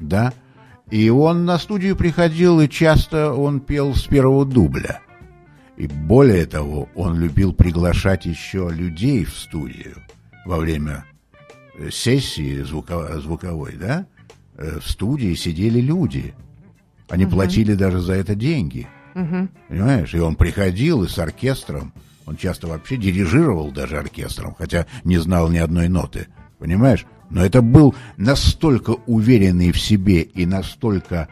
да, 0.00 0.32
и 0.90 1.08
он 1.08 1.44
на 1.44 1.58
студию 1.58 1.96
приходил, 1.96 2.60
и 2.60 2.68
часто 2.68 3.32
он 3.32 3.60
пел 3.60 3.94
с 3.94 4.02
первого 4.02 4.44
дубля. 4.44 5.00
И 5.76 5.86
более 5.86 6.46
того, 6.46 6.88
он 6.94 7.18
любил 7.18 7.52
приглашать 7.52 8.26
еще 8.26 8.70
людей 8.70 9.24
в 9.24 9.36
студию 9.36 9.96
во 10.44 10.58
время 10.58 11.04
э, 11.76 11.90
сессии 11.90 12.62
звуковой, 12.62 13.20
звуковой 13.20 13.76
да? 13.76 14.06
Э, 14.56 14.78
в 14.78 14.88
студии 14.88 15.34
сидели 15.34 15.80
люди. 15.80 16.34
Они 17.08 17.24
uh-huh. 17.24 17.30
платили 17.30 17.74
даже 17.74 18.00
за 18.00 18.12
это 18.12 18.36
деньги. 18.36 18.86
Uh-huh. 19.14 19.48
Понимаешь? 19.68 20.14
И 20.14 20.18
он 20.20 20.36
приходил 20.36 21.02
и 21.02 21.08
с 21.08 21.18
оркестром 21.18 21.92
он 22.26 22.36
часто 22.36 22.66
вообще 22.66 22.96
дирижировал 22.96 23.70
даже 23.70 23.98
оркестром, 23.98 24.54
хотя 24.56 24.86
не 25.04 25.18
знал 25.18 25.50
ни 25.50 25.58
одной 25.58 25.88
ноты. 25.88 26.28
Понимаешь? 26.58 27.06
Но 27.30 27.44
это 27.44 27.62
был 27.62 27.94
настолько 28.16 28.90
уверенный 29.06 29.72
в 29.72 29.80
себе 29.80 30.22
и 30.22 30.46
настолько 30.46 31.28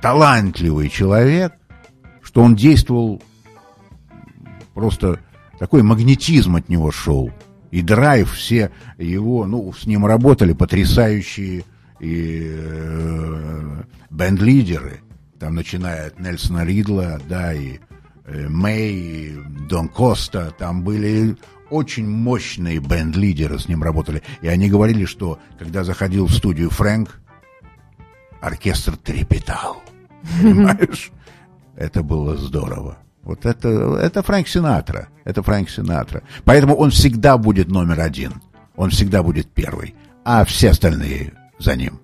талантливый 0.00 0.88
человек, 0.88 1.54
что 2.22 2.42
он 2.42 2.56
действовал 2.56 3.22
просто 4.74 5.20
такой 5.58 5.82
магнетизм 5.82 6.56
от 6.56 6.68
него 6.68 6.90
шел. 6.90 7.30
И 7.70 7.82
драйв 7.82 8.32
все 8.32 8.70
его, 8.98 9.46
ну, 9.46 9.72
с 9.72 9.86
ним 9.86 10.06
работали 10.06 10.52
потрясающие 10.52 11.64
и 12.00 12.52
э, 12.56 13.82
бенд-лидеры. 14.10 15.00
Там 15.38 15.54
начиная 15.54 16.08
от 16.08 16.18
Нельсона 16.18 16.64
Ридла, 16.64 17.20
да, 17.28 17.52
и 17.52 17.78
Мэй, 18.26 19.36
Дон 19.68 19.88
Коста, 19.88 20.52
там 20.58 20.82
были 20.82 21.36
очень 21.70 22.08
мощные 22.08 22.78
бенд-лидеры 22.78 23.58
с 23.58 23.68
ним 23.68 23.82
работали. 23.82 24.22
И 24.40 24.48
они 24.48 24.68
говорили, 24.68 25.04
что 25.04 25.38
когда 25.58 25.84
заходил 25.84 26.26
в 26.26 26.32
студию 26.32 26.70
Фрэнк, 26.70 27.20
оркестр 28.40 28.96
трепетал. 28.96 29.82
Понимаешь? 30.40 31.10
Это 31.76 32.02
было 32.02 32.36
здорово. 32.36 32.98
Вот 33.22 33.44
это, 33.44 33.68
это 34.00 34.22
Фрэнк 34.22 34.46
Синатра. 34.48 35.08
Это 35.24 35.42
Фрэнк 35.42 35.68
Синатра. 35.68 36.22
Поэтому 36.44 36.76
он 36.76 36.90
всегда 36.90 37.38
будет 37.38 37.68
номер 37.68 38.00
один. 38.00 38.34
Он 38.76 38.90
всегда 38.90 39.22
будет 39.22 39.48
первый. 39.50 39.94
А 40.24 40.44
все 40.44 40.70
остальные 40.70 41.32
за 41.58 41.76
ним. 41.76 42.00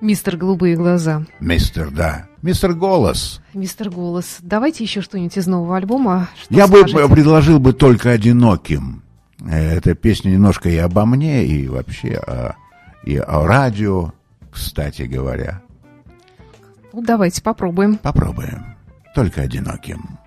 Мистер 0.00 0.36
Голубые 0.36 0.76
глаза. 0.76 1.24
Мистер, 1.40 1.90
да. 1.90 2.26
Мистер 2.44 2.74
Голос. 2.74 3.40
Мистер 3.54 3.88
Голос. 3.88 4.36
Давайте 4.42 4.84
еще 4.84 5.00
что-нибудь 5.00 5.34
из 5.38 5.46
нового 5.46 5.78
альбома. 5.78 6.28
Что 6.38 6.54
Я 6.54 6.66
скажете? 6.66 6.94
бы 6.94 7.08
предложил 7.08 7.58
бы 7.58 7.72
только 7.72 8.10
одиноким. 8.10 9.02
Э, 9.40 9.76
эта 9.78 9.94
песня 9.94 10.28
немножко 10.28 10.68
и 10.68 10.76
обо 10.76 11.06
мне, 11.06 11.46
и 11.46 11.66
вообще 11.68 12.16
о, 12.16 12.56
и 13.02 13.16
о 13.16 13.46
радио, 13.46 14.12
кстати 14.52 15.04
говоря. 15.04 15.62
Ну, 16.92 17.00
давайте 17.00 17.42
попробуем. 17.42 17.96
Попробуем. 17.96 18.76
Только 19.14 19.40
одиноким. 19.40 20.18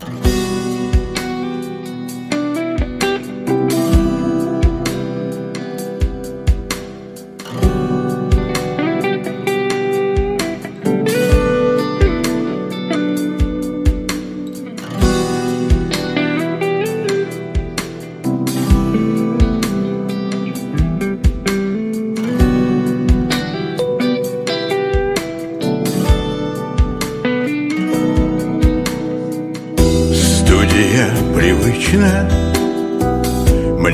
сегодня 0.00 0.41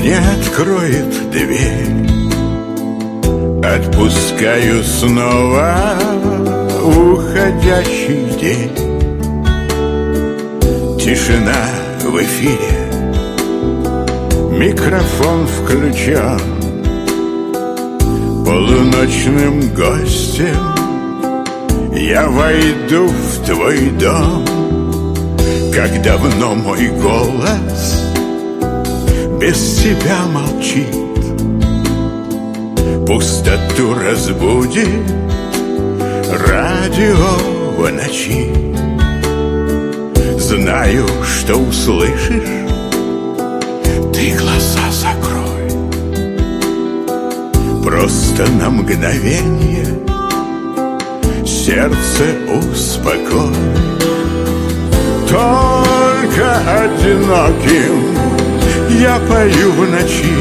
Мне 0.09 0.17
откроет 0.17 1.29
дверь. 1.29 2.07
Отпускаю 3.63 4.83
снова 4.83 5.99
уходящий 6.83 8.25
день. 8.41 8.75
Тишина 10.97 11.63
в 12.01 12.17
эфире. 12.23 12.73
Микрофон 14.49 15.45
включен. 15.45 16.39
Полуночным 18.47 19.59
гостем 19.75 20.73
Я 21.93 22.27
войду 22.29 23.09
в 23.09 23.45
твой 23.45 23.91
дом. 23.91 24.43
Как 25.71 26.01
давно 26.01 26.55
мой 26.55 26.87
голос 26.99 28.08
Без 29.39 29.77
тебя 29.77 30.25
молчит. 30.25 30.93
Пустоту 33.07 33.93
разбудит 33.93 34.89
Радио 36.45 37.15
в 37.77 37.89
ночи. 37.89 38.51
Знаю, 40.37 41.07
что 41.23 41.55
услышишь 41.55 42.67
Ты 44.13 44.37
глаза 44.37 44.91
закрой. 44.91 45.71
Просто 47.81 48.45
на 48.59 48.69
мгновение 48.69 49.87
Сердце 51.45 52.25
успокой. 52.51 53.55
Только 55.29 56.57
одиноким 56.83 58.18
Я 58.99 59.17
пою 59.29 59.71
в 59.71 59.89
ночи. 59.89 60.35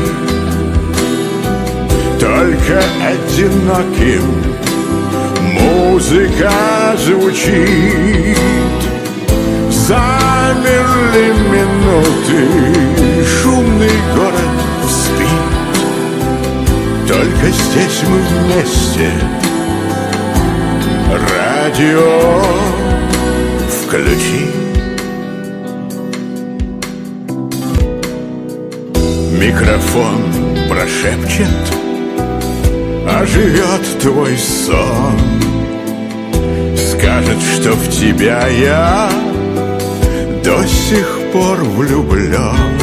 Только 2.19 2.83
одиноким 3.07 4.25
Музыка 5.41 6.50
звучит. 6.99 8.37
Замерли 9.71 11.33
минуты 11.53 12.43
Шумный 13.25 13.99
город 14.17 14.59
спит. 14.91 15.47
Только 17.07 17.47
здесь 17.53 18.03
мы 18.09 18.18
вместе. 18.18 19.09
Радио 21.12 22.42
включи 23.85 24.58
Микрофон 29.38 30.20
прошепчет 30.68 31.46
оживет 33.09 34.01
твой 34.03 34.37
сон. 34.37 35.16
Скажет, 36.77 37.38
что 37.55 37.72
в 37.74 37.88
тебя 37.88 38.48
я 38.48 39.09
до 40.42 40.66
сих 40.66 41.20
пор 41.33 41.59
влюблен 41.62 42.79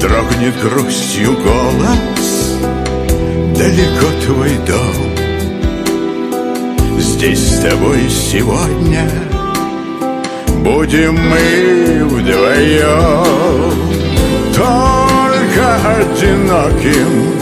Дрогнет 0.00 0.60
грустью 0.60 1.34
голос, 1.34 2.56
далеко 3.56 4.08
твой 4.24 4.50
дом. 4.66 5.16
Здесь 6.98 7.38
с 7.38 7.60
тобой 7.60 8.10
сегодня 8.10 9.08
будем 10.64 11.14
мы 11.14 12.04
вдвоем 12.06 13.75
Только 14.56 15.66
одиноким 15.98 17.34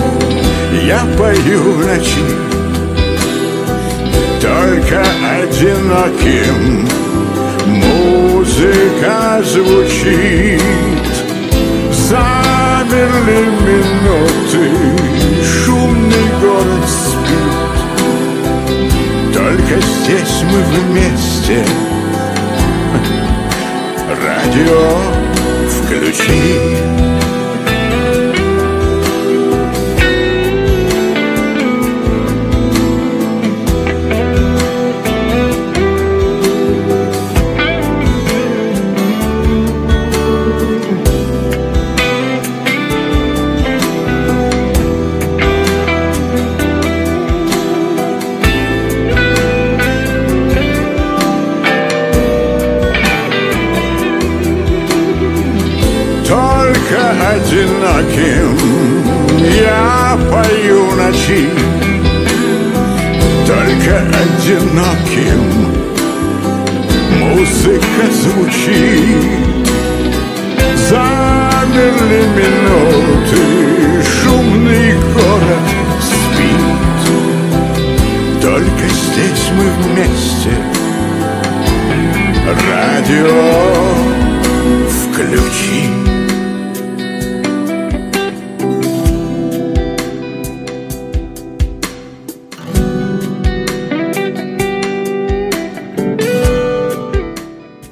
я 0.84 1.00
пою 1.16 1.60
в 1.74 1.86
ночи. 1.86 2.24
Только 4.42 5.00
одиноким 5.40 6.88
Музыка 7.66 9.40
звучит. 9.44 10.60
Замерли 11.92 13.42
минуты 13.62 14.64
Шумный 15.44 16.26
город 16.40 16.84
спит. 16.88 17.54
Только 19.32 19.80
здесь 19.80 20.42
мы 20.50 20.58
вместе. 20.80 21.64
Радио 24.08 25.13
включи 25.96 26.32
одиноким 26.72 27.13
Радио 82.94 83.26
включи 85.02 85.88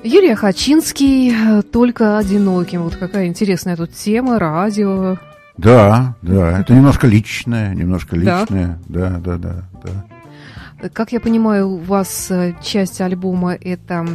Юрий 0.04 0.34
Хачинский 0.36 1.62
только 1.72 2.18
одиноким. 2.18 2.84
Вот 2.84 2.94
какая 2.94 3.26
интересная 3.26 3.74
тут 3.76 3.92
тема, 3.92 4.38
радио. 4.38 5.16
Да, 5.56 6.14
да, 6.22 6.60
это 6.60 6.74
немножко 6.74 7.08
личное, 7.08 7.74
немножко 7.74 8.14
личное. 8.14 8.78
Да, 8.86 9.18
да, 9.18 9.36
да, 9.36 9.54
да. 9.82 10.88
Как 10.90 11.10
я 11.10 11.18
понимаю, 11.18 11.70
у 11.70 11.78
вас 11.78 12.28
э, 12.30 12.54
часть 12.62 13.00
альбома 13.00 13.54
это 13.54 14.06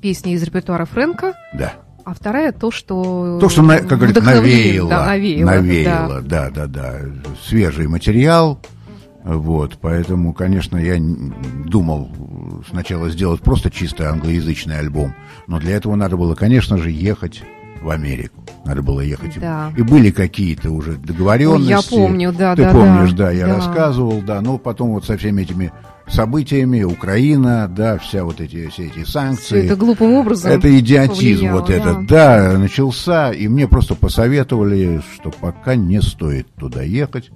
песни 0.00 0.32
из 0.32 0.42
репертуара 0.42 0.84
Фрэнка. 0.84 1.34
Да. 1.52 1.74
А 2.04 2.14
вторая 2.14 2.52
то, 2.52 2.70
что... 2.70 3.38
То, 3.40 3.48
что, 3.48 3.62
как 3.66 3.98
говорится, 3.98 4.22
навеяло. 4.22 4.88
Да, 4.88 5.06
навеяло, 5.06 5.50
навеяло 5.50 6.20
да. 6.22 6.50
да, 6.50 6.66
да, 6.66 6.66
да. 6.66 7.00
Свежий 7.46 7.86
материал, 7.86 8.60
вот, 9.24 9.78
поэтому, 9.80 10.32
конечно, 10.32 10.78
я 10.78 10.96
думал 11.66 12.10
сначала 12.70 13.10
сделать 13.10 13.42
просто 13.42 13.70
чисто 13.70 14.10
англоязычный 14.10 14.78
альбом, 14.78 15.14
но 15.46 15.58
для 15.58 15.76
этого 15.76 15.96
надо 15.96 16.16
было, 16.16 16.34
конечно 16.34 16.78
же, 16.78 16.90
ехать 16.90 17.42
в 17.82 17.90
Америку. 17.90 18.42
Надо 18.64 18.82
было 18.82 19.00
ехать. 19.00 19.38
Да. 19.38 19.72
И 19.76 19.82
были 19.82 20.10
какие-то 20.10 20.70
уже 20.70 20.92
договоренности. 20.92 21.68
я 21.70 21.80
помню, 21.82 22.32
да, 22.32 22.56
Ты 22.56 22.64
да. 22.64 22.72
помнишь, 22.72 23.12
да, 23.12 23.26
да, 23.26 23.30
я 23.32 23.46
да. 23.46 23.56
рассказывал, 23.56 24.22
да. 24.22 24.40
Но 24.40 24.56
потом 24.56 24.90
вот 24.90 25.04
со 25.04 25.16
всеми 25.16 25.42
этими 25.42 25.72
событиями, 26.10 26.82
Украина, 26.82 27.68
да, 27.68 27.98
вся 27.98 28.24
вот 28.24 28.40
эти, 28.40 28.68
все 28.68 28.86
эти 28.86 29.04
санкции. 29.04 29.60
Все 29.60 29.66
это 29.66 29.76
глупым 29.76 30.14
образом 30.14 30.52
Это 30.52 30.78
идиотизм 30.78 31.46
повлияло, 31.46 31.60
вот 31.60 31.70
этот, 31.70 32.06
да, 32.06 32.58
начался, 32.58 33.32
и 33.32 33.48
мне 33.48 33.68
просто 33.68 33.94
посоветовали, 33.94 35.02
что 35.14 35.30
пока 35.30 35.74
не 35.74 36.00
стоит 36.00 36.46
туда 36.54 36.82
ехать. 36.82 37.30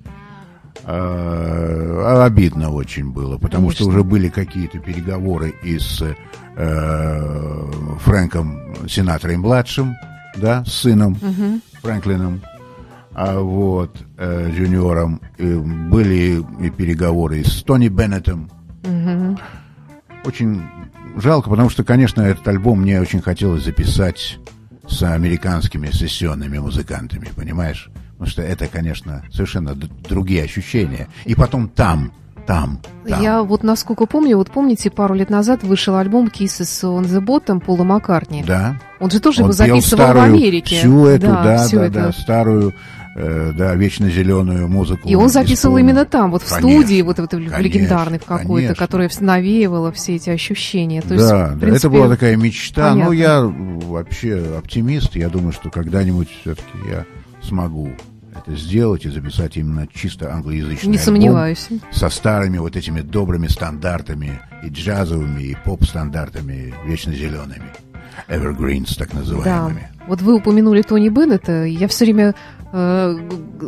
А, 0.84 2.24
обидно 2.24 2.70
очень 2.70 3.12
было, 3.12 3.38
потому 3.38 3.68
Конечно. 3.68 3.84
что 3.84 3.90
уже 3.90 4.02
были 4.02 4.28
какие-то 4.28 4.78
переговоры 4.78 5.54
и 5.62 5.78
с 5.78 6.02
э, 6.56 7.70
Фрэнком 8.00 8.88
Синатрой 8.88 9.36
младшим, 9.36 9.94
да, 10.36 10.64
с 10.64 10.72
сыном 10.72 11.18
Фрэнклином, 11.82 12.40
а 13.14 13.38
вот 13.40 13.96
э, 14.16 14.50
джуниором 14.50 15.20
И 15.38 15.44
были 15.44 16.42
и 16.60 16.70
переговоры 16.70 17.40
и 17.40 17.44
с 17.44 17.62
Тони 17.62 17.88
Беннетом. 17.88 18.50
Очень 20.24 20.62
жалко, 21.16 21.50
потому 21.50 21.68
что, 21.68 21.84
конечно, 21.84 22.22
этот 22.22 22.46
альбом 22.48 22.80
мне 22.80 23.00
очень 23.00 23.20
хотелось 23.20 23.64
записать 23.64 24.38
с 24.88 25.02
американскими 25.02 25.90
сессионными 25.90 26.58
музыкантами, 26.58 27.28
понимаешь? 27.34 27.90
Потому 28.12 28.30
что 28.30 28.42
это, 28.42 28.68
конечно, 28.68 29.24
совершенно 29.32 29.74
другие 29.74 30.44
ощущения. 30.44 31.08
И 31.24 31.34
потом 31.34 31.68
там, 31.68 32.12
там, 32.46 32.80
там. 33.08 33.22
Я 33.22 33.42
вот 33.42 33.62
насколько 33.62 34.06
помню, 34.06 34.36
вот 34.36 34.50
помните, 34.50 34.90
пару 34.90 35.14
лет 35.14 35.30
назад 35.30 35.62
вышел 35.62 35.96
альбом 35.96 36.26
Kisses 36.26 36.82
on 36.82 37.04
the 37.04 37.24
Bottom 37.24 37.60
Пола 37.60 37.84
Маккартни. 37.84 38.44
Да. 38.44 38.80
Он 39.00 39.10
же 39.10 39.20
тоже 39.20 39.42
Он 39.42 39.46
его 39.46 39.52
записывал 39.52 40.04
старую, 40.04 40.24
в 40.24 40.34
Америке. 40.34 40.76
Всю 40.76 41.06
эту, 41.06 41.26
да, 41.26 41.42
да, 41.42 41.66
всю 41.66 41.76
да, 41.76 41.84
эту. 41.84 41.94
да, 41.94 42.12
старую, 42.12 42.74
э, 43.16 43.52
да, 43.56 43.74
вечно 43.74 44.10
зеленую 44.10 44.68
музыку. 44.68 45.08
И 45.08 45.14
он 45.14 45.28
записывал 45.28 45.78
именно 45.78 46.04
там, 46.04 46.30
вот 46.30 46.42
в 46.42 46.48
Конечно, 46.48 46.70
студии, 46.70 47.02
вот, 47.02 47.18
вот 47.18 47.26
в 47.26 47.30
конечно, 47.30 47.58
легендарной 47.58 48.18
в 48.18 48.24
какой-то, 48.24 48.74
которая 48.74 49.10
навеивала 49.20 49.92
все 49.92 50.16
эти 50.16 50.30
ощущения. 50.30 51.02
То 51.02 51.08
да, 51.08 51.14
есть, 51.14 51.28
да, 51.28 51.56
принципе, 51.60 51.76
это 51.76 51.90
была 51.90 52.08
такая 52.08 52.36
мечта. 52.36 52.94
Ну, 52.94 53.08
понятно. 53.08 53.14
я 53.14 53.42
вообще 53.42 54.56
оптимист. 54.58 55.16
Я 55.16 55.28
думаю, 55.28 55.52
что 55.52 55.70
когда-нибудь 55.70 56.28
все-таки 56.42 56.78
я 56.90 57.04
смогу 57.42 57.90
это 58.34 58.56
сделать 58.56 59.04
и 59.04 59.10
записать 59.10 59.56
именно 59.56 59.86
чисто 59.92 60.32
англоязычный 60.32 60.90
Не 60.90 60.98
сомневаюсь. 60.98 61.68
со 61.90 62.08
старыми 62.08 62.58
вот 62.58 62.76
этими 62.76 63.00
добрыми 63.00 63.46
стандартами 63.46 64.40
и 64.64 64.68
джазовыми, 64.68 65.42
и 65.42 65.56
поп-стандартами 65.64 66.74
вечно 66.86 67.12
зелеными. 67.12 67.70
Evergreens, 68.28 68.96
так 68.96 69.10
Да. 69.12 69.18
называемыми. 69.18 69.88
Вот 70.08 70.20
вы 70.20 70.34
упомянули 70.34 70.82
Тони 70.82 71.08
Беннета. 71.08 71.64
Я 71.64 71.86
все 71.88 72.04
время 72.04 72.34
э, 72.72 73.18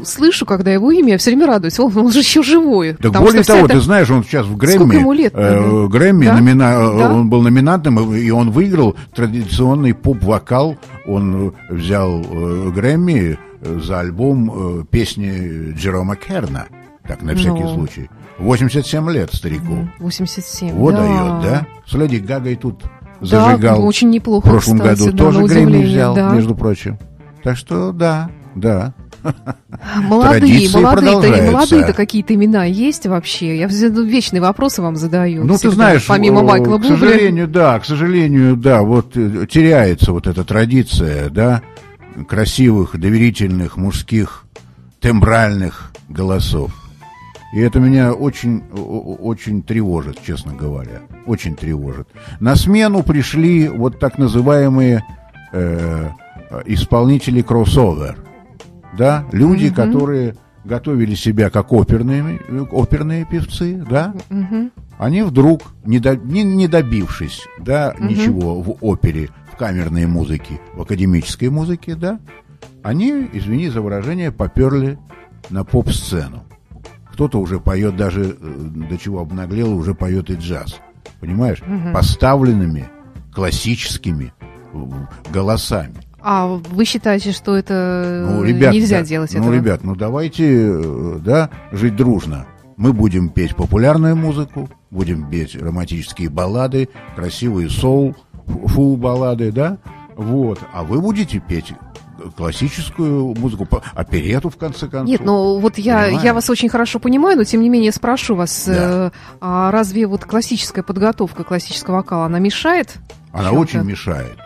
слышу, 0.04 0.46
когда 0.46 0.72
его 0.72 0.90
имя, 0.90 1.12
я 1.12 1.18
все 1.18 1.30
время 1.30 1.46
радуюсь. 1.46 1.78
Он, 1.78 1.96
он 1.96 2.10
же 2.10 2.20
еще 2.20 2.42
живой. 2.42 2.94
Так 2.94 3.12
более 3.12 3.42
того, 3.44 3.66
эта- 3.66 3.74
ты 3.74 3.80
знаешь, 3.80 4.10
он 4.10 4.24
сейчас 4.24 4.46
в 4.46 4.56
Грэмми, 4.56 4.76
Сколько 4.78 4.96
ему 4.96 5.12
лет? 5.12 5.32
э. 5.36 5.86
Грэмми 5.88 6.24
Да? 6.24 6.38
номина- 6.38 6.98
Да. 6.98 7.12
он 7.12 7.28
был 7.28 7.42
номинантом, 7.42 8.14
и 8.14 8.30
он 8.30 8.50
выиграл 8.50 8.96
традиционный 9.14 9.94
поп-вокал. 9.94 10.76
Он 11.06 11.52
э, 11.68 11.74
взял 11.74 12.22
э, 12.24 12.70
Грэмми 12.74 13.38
э, 13.60 13.80
за 13.84 14.00
альбом 14.00 14.50
э, 14.80 14.84
песни 14.90 15.72
Джерома 15.74 16.16
Керна, 16.16 16.66
так, 17.06 17.22
на 17.22 17.34
всякий 17.34 17.62
Ну. 17.62 17.74
случай. 17.74 18.08
87 18.38 19.10
лет 19.10 19.32
старику. 19.34 19.86
87. 20.00 20.72
Вот 20.74 20.94
да. 20.94 21.00
дает, 21.00 21.42
да? 21.42 21.66
С 21.86 21.92
Леди 21.94 22.16
Гагой 22.16 22.56
тут 22.56 22.82
Да, 23.20 23.50
зажигал. 23.50 23.84
очень 23.84 24.08
в 24.08 24.12
неплохо, 24.12 24.48
прошлом 24.48 24.78
кстати, 24.78 24.98
году 24.98 25.12
да, 25.12 25.18
тоже 25.18 25.44
Грэмми 25.44 25.84
взял, 25.84 26.14
да. 26.14 26.30
между 26.32 26.54
прочим. 26.54 26.98
Так 27.42 27.56
что 27.56 27.92
да, 27.92 28.30
да. 28.54 28.94
Молодые, 30.02 30.68
молодые-то, 30.70 31.92
какие-то 31.94 32.34
имена 32.34 32.64
есть 32.64 33.06
вообще? 33.06 33.56
Я 33.58 33.68
ну, 33.68 34.04
вечные 34.04 34.42
вопросы 34.42 34.82
вам 34.82 34.96
задаю. 34.96 35.44
Ну, 35.44 35.54
всегда, 35.54 35.70
ты 35.70 35.74
знаешь, 35.74 36.06
помимо 36.06 36.40
э, 36.40 36.44
Майкла 36.44 36.78
к 36.78 36.82
Бубля. 36.82 36.96
сожалению, 36.98 37.48
да, 37.48 37.78
к 37.80 37.84
сожалению, 37.86 38.56
да, 38.56 38.82
вот 38.82 39.16
э, 39.16 39.46
теряется 39.50 40.12
вот 40.12 40.26
эта 40.26 40.44
традиция, 40.44 41.30
да, 41.30 41.62
красивых, 42.28 42.98
доверительных, 42.98 43.78
мужских, 43.78 44.44
тембральных 45.00 45.92
голосов. 46.08 46.83
И 47.54 47.60
это 47.60 47.78
меня 47.78 48.12
очень, 48.12 48.64
очень 48.72 49.62
тревожит, 49.62 50.20
честно 50.22 50.54
говоря. 50.54 51.02
Очень 51.24 51.54
тревожит. 51.54 52.08
На 52.40 52.56
смену 52.56 53.04
пришли 53.04 53.68
вот 53.68 54.00
так 54.00 54.18
называемые 54.18 55.04
э, 55.52 56.08
исполнители 56.66 57.42
кроссовер. 57.42 58.18
Да, 58.98 59.24
люди, 59.30 59.70
которые 59.70 60.34
готовили 60.64 61.14
себя 61.14 61.48
как 61.50 61.72
оперные, 61.72 62.40
оперные 62.72 63.24
певцы, 63.24 63.84
да, 63.88 64.14
Мгм. 64.30 64.72
они 64.98 65.22
вдруг, 65.22 65.62
не, 65.84 65.98
до- 66.00 66.16
не, 66.16 66.42
не 66.42 66.66
добившись 66.68 67.42
да, 67.58 67.94
ничего 68.00 68.60
в 68.62 68.76
опере, 68.80 69.28
в 69.52 69.56
камерной 69.56 70.06
музыке, 70.06 70.60
в 70.74 70.82
академической 70.82 71.50
музыке, 71.50 71.94
да, 71.94 72.18
они, 72.82 73.28
извини 73.32 73.68
за 73.68 73.80
выражение, 73.80 74.32
поперли 74.32 74.98
на 75.50 75.64
поп-сцену. 75.64 76.44
Кто-то 77.14 77.38
уже 77.38 77.60
поет 77.60 77.96
даже, 77.96 78.36
э, 78.40 78.54
до 78.90 78.98
чего 78.98 79.20
обнаглел, 79.20 79.72
уже 79.72 79.94
поет 79.94 80.30
и 80.30 80.34
джаз. 80.34 80.80
Понимаешь? 81.20 81.62
Поставленными 81.92 82.86
классическими 83.32 84.32
э, 84.72 84.76
голосами. 85.32 85.94
А 86.20 86.46
вы 86.46 86.84
считаете, 86.84 87.30
что 87.30 87.54
это 87.54 88.26
Ну, 88.28 88.42
ребят, 88.42 88.72
нельзя 88.74 88.98
да, 88.98 89.06
делать 89.06 89.32
ну, 89.32 89.40
этого? 89.40 89.54
ребят, 89.54 89.84
ну 89.84 89.94
давайте, 89.94 90.72
э, 90.72 91.18
да, 91.24 91.50
жить 91.70 91.94
дружно. 91.94 92.46
Мы 92.76 92.92
будем 92.92 93.28
петь 93.28 93.54
популярную 93.54 94.16
музыку, 94.16 94.68
будем 94.90 95.30
петь 95.30 95.54
романтические 95.54 96.30
баллады, 96.30 96.88
красивые 97.14 97.70
соул, 97.70 98.16
фу 98.46 98.96
баллады, 98.96 99.52
да, 99.52 99.78
вот. 100.16 100.58
А 100.72 100.82
вы 100.82 101.00
будете 101.00 101.38
петь 101.38 101.72
классическую 102.36 103.34
музыку, 103.34 103.66
оперету 103.94 104.50
в 104.50 104.56
конце 104.56 104.86
концов. 104.88 105.08
Нет, 105.08 105.20
ну 105.24 105.58
вот 105.58 105.78
я, 105.78 106.06
я 106.06 106.34
вас 106.34 106.48
очень 106.50 106.68
хорошо 106.68 106.98
понимаю, 106.98 107.36
но 107.36 107.44
тем 107.44 107.60
не 107.60 107.68
менее 107.68 107.92
спрошу 107.92 108.34
вас, 108.34 108.64
Да. 108.66 109.06
э, 109.06 109.10
а 109.40 109.70
разве 109.70 110.06
вот 110.06 110.24
классическая 110.24 110.82
подготовка 110.82 111.44
классического 111.44 111.96
вокала, 111.96 112.26
она 112.26 112.38
мешает? 112.38 112.94
Она 113.32 113.52
очень 113.52 113.82
мешает. 113.82 114.36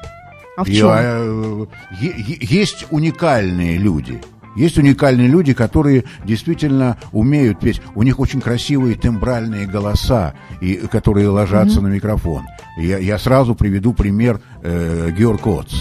А 0.57 0.65
в 0.65 0.69
И, 0.69 0.75
чем? 0.77 0.89
э, 0.91 1.67
е- 2.01 2.15
е- 2.17 2.39
есть 2.41 2.87
уникальные 2.91 3.79
люди. 3.79 4.21
Есть 4.57 4.77
уникальные 4.77 5.29
люди, 5.29 5.55
которые 5.55 6.03
действительно 6.25 6.97
умеют 7.13 7.61
петь. 7.61 7.81
У 7.95 8.03
них 8.03 8.19
очень 8.19 8.41
красивые 8.41 8.97
тембральные 8.97 9.67
голоса, 9.69 10.35
и, 10.61 10.75
которые 10.91 11.29
ложатся 11.29 11.81
на 11.81 11.87
микрофон. 11.87 12.43
Я, 12.77 12.99
я 12.99 13.19
сразу 13.19 13.55
приведу 13.55 13.93
пример 13.93 14.41
э, 14.63 15.11
Георг 15.17 15.47
Оц, 15.47 15.73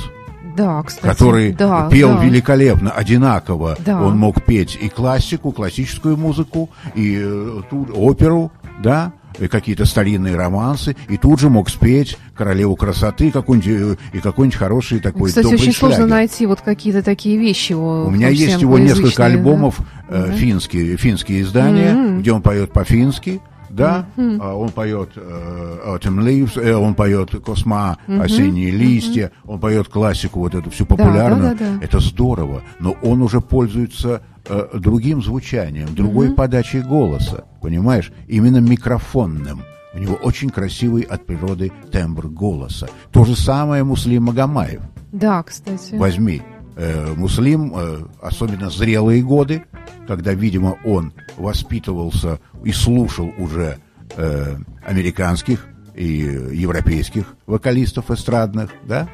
Да, 0.58 0.84
кстати. 0.84 1.06
который 1.06 1.54
да, 1.54 1.88
пел 1.89 2.15
да. 2.15 2.24
великолепно, 2.26 2.91
одинаково. 2.91 3.78
Да. 3.86 4.02
Он 4.02 4.17
мог 4.17 4.43
петь 4.43 4.78
и 4.82 4.89
классику, 4.89 5.52
классическую 5.52 6.17
музыку, 6.17 6.70
и 6.96 7.17
э, 7.24 7.62
тут 7.70 7.89
оперу, 7.93 8.52
да, 8.84 9.13
и 9.39 9.48
какие-то 9.48 9.86
старинные 9.86 10.36
романсы, 10.36 10.96
и 11.10 11.17
тут 11.17 11.39
же 11.39 11.50
мог 11.50 11.70
спеть 11.70 12.17
«Королеву 12.36 12.76
красоты» 12.76 13.30
какой-нибудь, 13.32 13.98
э, 14.13 14.17
и 14.17 14.20
какой-нибудь 14.20 14.58
хороший 14.58 15.00
такой 15.00 15.30
Кстати, 15.30 15.46
очень 15.46 15.74
сложно 15.74 15.98
шлягер. 15.98 16.10
найти 16.12 16.46
вот 16.48 16.62
какие-то 16.62 17.04
такие 17.04 17.38
вещи. 17.38 17.74
его, 17.74 18.06
У 18.06 18.10
меня 18.10 18.30
есть 18.30 18.60
его 18.62 18.80
несколько 18.80 19.24
англоязычные, 19.26 19.28
да. 19.30 19.34
альбомов 19.52 19.80
э, 20.10 20.32
финские, 20.38 20.98
финские 20.98 21.41
издания, 21.41 21.93
Мгм. 21.93 22.20
где 22.22 22.32
он 22.32 22.41
поет 22.41 22.72
по-фински, 22.74 23.39
да, 23.77 24.05
А 24.17 24.55
он 24.55 24.69
поет 24.69 25.11
э, 25.15 25.79
Autumn 25.87 26.19
Leaves, 26.23 26.59
э, 26.59 26.73
он 26.75 26.95
поет 26.95 27.31
Косма, 27.45 27.97
осенние 28.07 28.71
листья, 28.71 29.31
он 29.45 29.59
поет 29.59 29.87
классику 29.87 30.39
вот 30.39 30.55
эту 30.55 30.69
всю 30.69 30.85
популярную. 30.85 31.55
да, 31.55 31.65
да, 31.65 31.77
да. 31.77 31.85
Это 31.85 31.99
здорово, 31.99 32.63
но 32.79 32.95
он 33.01 33.21
уже 33.21 33.39
пользуется 33.41 34.21
э, 34.47 34.67
другим 34.73 35.21
звучанием, 35.21 35.93
другой 35.93 36.33
подачей 36.33 36.81
голоса, 36.81 37.45
понимаешь? 37.61 38.11
Именно 38.27 38.57
микрофонным. 38.57 39.61
У 39.93 39.99
него 39.99 40.15
очень 40.15 40.49
красивый 40.49 41.03
от 41.03 41.25
природы 41.25 41.71
тембр 41.91 42.27
голоса. 42.27 42.87
То 43.11 43.25
же 43.25 43.35
самое 43.35 43.83
Муслим 43.83 44.23
Магомаев. 44.23 44.81
Да, 45.11 45.41
кстати. 45.41 45.95
Возьми, 45.95 46.41
э, 46.77 47.13
Муслим, 47.15 47.73
э, 47.75 47.97
особенно 48.21 48.69
зрелые 48.69 49.23
годы, 49.23 49.63
когда, 50.07 50.33
видимо, 50.33 50.77
он 50.85 51.11
воспитывался 51.35 52.39
и 52.63 52.71
слушал 52.71 53.33
уже 53.37 53.79
э, 54.15 54.55
американских 54.85 55.65
и 55.95 56.05
европейских 56.05 57.35
вокалистов 57.47 58.11
эстрадных, 58.11 58.71
да, 58.83 59.09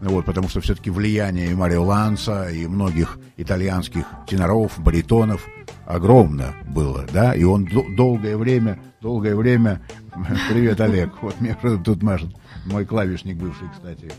вот, 0.00 0.24
потому 0.24 0.48
что 0.48 0.60
все-таки 0.60 0.90
влияние 0.90 1.52
и 1.52 1.54
Марио 1.54 1.84
Ланса, 1.84 2.48
и 2.48 2.66
многих 2.66 3.18
итальянских 3.36 4.04
теноров, 4.26 4.72
баритонов 4.78 5.46
огромно 5.86 6.54
было, 6.74 7.06
да, 7.12 7.34
и 7.34 7.44
он 7.44 7.66
дол- 7.66 7.86
долгое 7.96 8.36
время, 8.36 8.80
долгое 9.00 9.36
время, 9.36 9.82
привет, 10.48 10.80
Олег, 10.80 11.12
вот 11.20 11.40
мне 11.40 11.56
тут 11.84 12.02
машет 12.02 12.30
мой 12.66 12.84
клавишник 12.84 13.36
бывший, 13.36 13.68
кстати, 13.72 14.10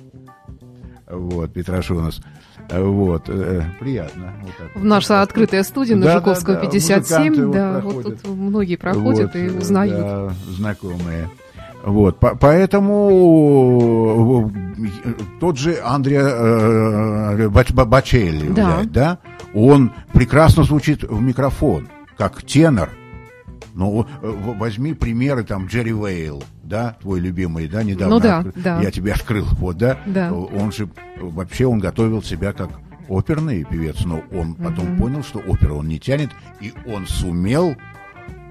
вот, 1.14 1.54
Петрашу 1.54 1.98
у 1.98 2.02
нас. 2.02 2.22
Вот, 2.72 3.30
э, 3.30 3.62
приятно. 3.80 4.34
Вот 4.42 4.52
так 4.58 4.72
В 4.72 4.76
вот. 4.76 4.84
наша 4.84 5.22
открытая 5.22 5.64
студия 5.64 5.96
на 5.96 6.06
Да, 6.06 6.18
Жуковского 6.20 6.56
да, 6.56 6.62
да, 6.62 6.68
57, 6.68 7.18
музыканты 7.30 7.46
вот 7.46 7.56
да, 7.56 7.74
вот 7.74 7.82
проходят. 7.94 8.22
тут 8.22 8.36
многие 8.38 8.76
проходят 8.78 9.34
Вот, 9.34 9.36
и 9.36 9.48
э, 9.48 9.52
узнают. 9.58 10.00
да, 10.00 10.34
знакомые. 10.50 11.30
Вот, 11.86 12.20
по- 12.20 12.36
поэтому 12.36 14.50
э, 14.78 15.14
тот 15.42 15.58
же 15.58 15.78
Андреа 15.84 16.22
э, 16.22 17.48
Бач- 17.50 17.74
Ба- 17.74 17.86
Бачелли, 17.86 18.48
Да. 18.54 18.78
взять, 18.78 18.92
да, 18.92 19.18
он 19.54 19.92
прекрасно 20.14 20.64
звучит 20.64 21.04
в 21.04 21.22
микрофон, 21.22 21.88
как 22.18 22.42
тенор. 22.44 22.90
Ну, 23.74 24.06
э, 24.22 24.54
возьми 24.58 24.94
примеры, 24.94 25.44
там, 25.44 25.66
Джерри 25.66 25.92
Вейл, 25.94 26.44
да, 26.64 26.96
твой 27.02 27.20
любимый, 27.20 27.68
да, 27.68 27.84
недавно 27.84 28.16
Ну 28.16 28.22
да, 28.22 28.42
откры- 28.42 28.62
да. 28.62 28.82
я 28.82 28.92
тебе 28.92 29.14
открыл, 29.14 29.46
вот, 29.54 29.78
да, 29.78 29.98
Да. 30.06 30.32
он 30.32 30.72
же, 30.72 30.88
вообще 31.20 31.66
он 31.66 31.80
готовил 31.80 32.22
себя 32.22 32.54
как 32.54 32.70
оперный 33.10 33.64
певец, 33.64 34.06
но 34.06 34.22
он 34.32 34.54
потом 34.56 34.90
Мгм. 34.92 34.98
понял, 34.98 35.24
что 35.24 35.40
опера 35.40 35.74
он 35.74 35.88
не 35.88 36.00
тянет, 36.00 36.30
и 36.62 36.72
он 36.86 37.08
сумел 37.08 37.76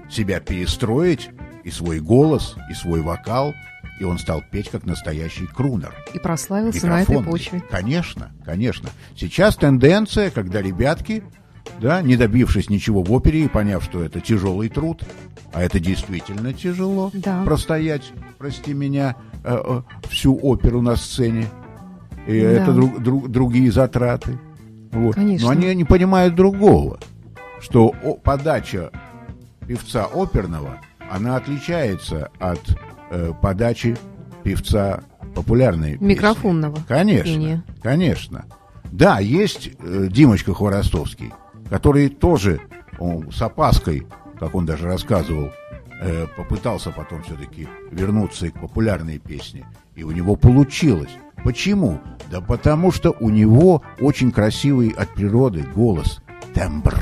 себя 0.09 0.39
перестроить 0.39 1.29
и 1.63 1.71
свой 1.71 1.99
голос, 1.99 2.55
и 2.69 2.73
свой 2.73 3.01
вокал, 3.01 3.53
и 3.99 4.03
он 4.03 4.19
стал 4.19 4.43
петь 4.51 4.69
как 4.69 4.85
настоящий 4.85 5.47
крунер. 5.47 5.93
И 6.13 6.19
прославился 6.19 6.85
на 6.87 7.01
этой 7.01 7.23
почве. 7.23 7.61
Конечно, 7.71 8.31
конечно. 8.43 8.89
Сейчас 9.15 9.55
тенденция, 9.55 10.29
когда 10.31 10.61
ребятки, 10.61 11.23
да, 11.79 12.01
не 12.01 12.15
добившись 12.15 12.69
ничего 12.69 13.03
в 13.03 13.11
опере 13.11 13.45
и 13.45 13.47
поняв, 13.47 13.83
что 13.83 14.03
это 14.03 14.19
тяжелый 14.21 14.69
труд, 14.69 15.03
а 15.53 15.61
это 15.63 15.79
действительно 15.79 16.53
тяжело, 16.53 17.11
Да. 17.13 17.43
простоять, 17.43 18.11
прости 18.37 18.73
меня, 18.73 19.15
э, 19.43 19.55
э, 19.63 19.81
всю 20.09 20.37
оперу 20.41 20.81
на 20.81 20.95
сцене, 20.95 21.47
и 22.27 22.39
Да. 22.41 22.47
это 22.47 22.73
друг- 22.73 23.01
друг- 23.01 23.29
другие 23.29 23.71
затраты. 23.71 24.39
Вот. 24.91 25.15
Конечно. 25.15 25.47
Но 25.47 25.51
они 25.53 25.73
не 25.75 25.83
понимают 25.83 26.35
другого, 26.35 26.99
что 27.59 27.89
подача 28.23 28.91
певца 29.67 30.05
оперного, 30.05 30.77
она 31.09 31.35
отличается 31.37 32.29
от 32.39 32.61
э, 33.11 33.31
подачи 33.41 33.95
певца 34.43 35.01
популярной 35.35 35.93
песни. 35.93 36.05
Микрофонного 36.05 36.77
Конечно, 36.87 37.23
пения. 37.25 37.63
конечно. 37.81 38.45
Да, 38.91 39.19
есть 39.19 39.69
э, 39.79 40.07
Димочка 40.09 40.53
Хворостовский, 40.53 41.31
который 41.69 42.09
тоже 42.09 42.61
он, 42.99 43.31
с 43.31 43.41
опаской, 43.41 44.05
как 44.39 44.55
он 44.55 44.65
даже 44.65 44.85
рассказывал, 44.87 45.51
э, 46.01 46.25
попытался 46.37 46.91
потом 46.91 47.23
все-таки 47.23 47.67
вернуться 47.91 48.47
и 48.47 48.49
к 48.49 48.59
популярной 48.59 49.19
песне. 49.19 49.65
И 49.95 50.03
у 50.03 50.11
него 50.11 50.35
получилось. 50.35 51.11
Почему? 51.43 51.99
Да 52.31 52.41
потому 52.41 52.91
что 52.91 53.15
у 53.19 53.29
него 53.29 53.81
очень 53.99 54.31
красивый 54.31 54.89
от 54.89 55.09
природы 55.13 55.65
голос, 55.75 56.21
тембр, 56.53 56.95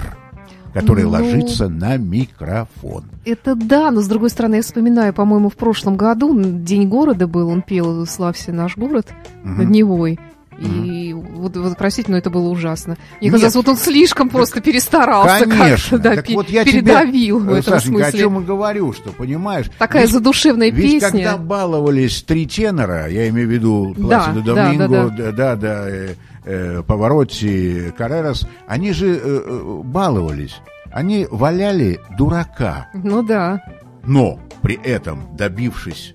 который 0.73 1.03
Ну, 1.03 1.11
ложится 1.11 1.69
на 1.69 1.97
микрофон. 1.97 3.05
Это 3.25 3.55
да, 3.55 3.91
но 3.91 4.01
с 4.01 4.07
другой 4.07 4.29
стороны, 4.29 4.55
я 4.55 4.61
вспоминаю, 4.61 5.13
по-моему, 5.13 5.49
в 5.49 5.55
прошлом 5.55 5.95
году 5.95 6.33
День 6.41 6.87
города 6.89 7.27
был, 7.27 7.49
он 7.49 7.61
пел 7.61 8.05
«Славься 8.07 8.51
наш 8.51 8.77
город» 8.77 9.07
Мгм. 9.43 9.67
дневой. 9.67 10.19
И 10.61 11.13
вот, 11.13 11.57
вот, 11.57 11.77
простите, 11.77 12.11
но 12.11 12.17
это 12.17 12.29
было 12.29 12.47
ужасно. 12.49 12.97
Мне 13.19 13.29
Нет. 13.29 13.33
казалось, 13.33 13.55
вот 13.55 13.67
он 13.69 13.77
слишком 13.77 14.29
просто 14.29 14.61
перестарался 14.61 15.45
Конечно. 15.45 15.97
да, 15.97 16.15
так 16.15 16.27
пе- 16.27 16.33
вот 16.35 16.49
я 16.49 16.63
передавил 16.63 17.39
тебе, 17.41 17.49
в 17.49 17.53
этом 17.53 17.73
Сашенька, 17.73 18.01
о 18.01 18.03
смысле. 18.05 18.19
чем 18.19 18.39
и 18.39 18.43
говорю, 18.43 18.93
что, 18.93 19.09
понимаешь, 19.11 19.65
Такая 19.79 20.03
ведь- 20.03 20.11
задушевная 20.11 20.69
Ведь 20.71 21.01
песня. 21.01 21.09
когда 21.09 21.37
баловались 21.37 22.21
три 22.23 22.45
тенора, 22.45 23.07
я 23.07 23.27
имею 23.29 23.47
в 23.47 23.51
виду 23.51 23.95
Пласидо 23.95 24.41
да, 24.41 24.53
Доминго, 24.55 24.87
да, 24.87 25.09
да, 25.09 25.31
да, 25.31 25.55
да, 25.55 25.89
э, 25.89 26.15
э, 26.45 26.83
Паваротти, 26.85 27.91
Каррерас, 27.97 28.47
они 28.67 28.93
же 28.93 29.15
э, 29.15 29.19
э, 29.23 29.81
баловались. 29.83 30.57
Они 30.91 31.25
валяли 31.31 31.99
дурака, 32.17 32.89
Ну 32.93 33.23
да. 33.23 33.63
но 34.05 34.39
при 34.61 34.75
этом 34.75 35.35
добившись 35.37 36.13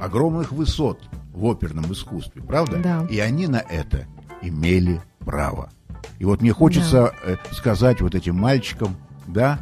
огромных 0.00 0.52
высот 0.52 1.00
в 1.34 1.44
оперном 1.46 1.92
искусстве, 1.92 2.42
правда? 2.42 2.78
Да. 2.78 3.06
И 3.10 3.18
они 3.18 3.46
на 3.46 3.58
это 3.58 4.06
имели 4.40 5.00
право. 5.18 5.70
И 6.18 6.24
вот 6.24 6.40
мне 6.40 6.52
хочется 6.52 7.12
э, 7.24 7.36
сказать 7.52 8.00
вот 8.00 8.14
этим 8.14 8.36
мальчикам, 8.36 8.96
да, 9.26 9.58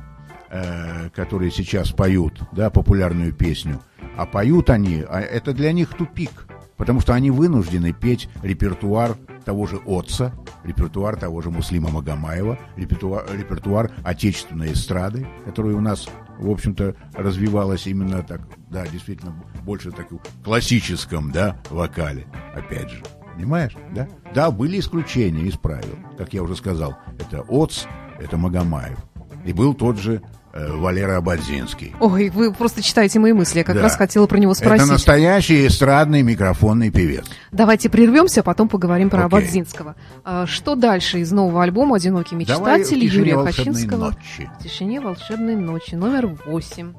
э, 0.50 1.08
которые 1.10 1.50
сейчас 1.50 1.90
поют, 1.90 2.40
да, 2.52 2.70
популярную 2.70 3.32
песню, 3.32 3.80
а 4.16 4.26
поют 4.26 4.70
они, 4.70 5.04
а 5.08 5.20
это 5.20 5.52
для 5.52 5.72
них 5.72 5.94
тупик, 5.94 6.46
потому 6.76 7.00
что 7.00 7.14
они 7.14 7.30
вынуждены 7.30 7.92
петь 7.92 8.28
репертуар 8.42 9.16
того 9.44 9.66
же 9.66 9.80
Отца, 9.86 10.32
репертуар 10.64 11.16
того 11.16 11.40
же 11.42 11.50
Муслима 11.50 11.90
Магомаева, 11.90 12.58
репертуар, 12.76 13.24
репертуар 13.32 13.90
отечественной 14.04 14.72
эстрады, 14.72 15.26
которая 15.44 15.74
у 15.74 15.80
нас, 15.80 16.08
в 16.38 16.50
общем-то, 16.50 16.94
развивалась 17.14 17.86
именно 17.86 18.22
так, 18.22 18.40
да, 18.70 18.86
действительно, 18.86 19.34
больше 19.64 19.90
так 19.90 20.10
в 20.10 20.18
классическом, 20.42 21.30
да, 21.30 21.60
вокале, 21.70 22.26
опять 22.54 22.90
же. 22.90 23.02
Понимаешь, 23.34 23.74
да? 23.94 24.08
Да, 24.34 24.50
были 24.50 24.78
исключения 24.78 25.42
из 25.42 25.56
правил, 25.56 25.98
как 26.18 26.32
я 26.34 26.42
уже 26.42 26.54
сказал. 26.56 26.96
Это 27.18 27.42
Оц, 27.48 27.86
это 28.18 28.36
Магомаев. 28.36 28.98
И 29.44 29.52
был 29.52 29.74
тот 29.74 29.98
же 29.98 30.22
Валера 30.54 31.16
Абадзинский. 31.16 31.94
Ой, 32.00 32.28
вы 32.30 32.52
просто 32.52 32.82
читаете 32.82 33.18
мои 33.18 33.32
мысли. 33.32 33.58
Я 33.58 33.64
как 33.64 33.76
Да. 33.76 33.82
раз 33.82 33.96
хотела 33.96 34.26
про 34.26 34.38
него 34.38 34.52
спросить. 34.54 34.82
Это 34.84 34.92
настоящий 34.92 35.66
эстрадный 35.66 36.22
микрофонный 36.22 36.90
певец. 36.90 37.24
Давайте 37.52 37.88
прервемся, 37.88 38.40
а 38.40 38.42
потом 38.42 38.68
поговорим 38.68 39.08
про 39.10 39.24
Окей. 39.26 39.38
Абадзинского. 39.38 39.94
А, 40.24 40.46
Что 40.46 40.74
дальше 40.74 41.20
из 41.20 41.32
нового 41.32 41.62
альбома 41.62 41.96
«Одинокий 41.96 42.36
Давай 42.44 42.80
мечтатель» 42.80 43.00
тишине 43.00 43.18
Юрия 43.18 43.44
Хачинского? 43.44 44.04
ночи. 44.10 44.50
В 44.58 44.62
тишине 44.62 45.00
волшебной 45.00 45.56
ночи, 45.56 45.94
номер 45.94 46.26
восемь. 46.46 46.92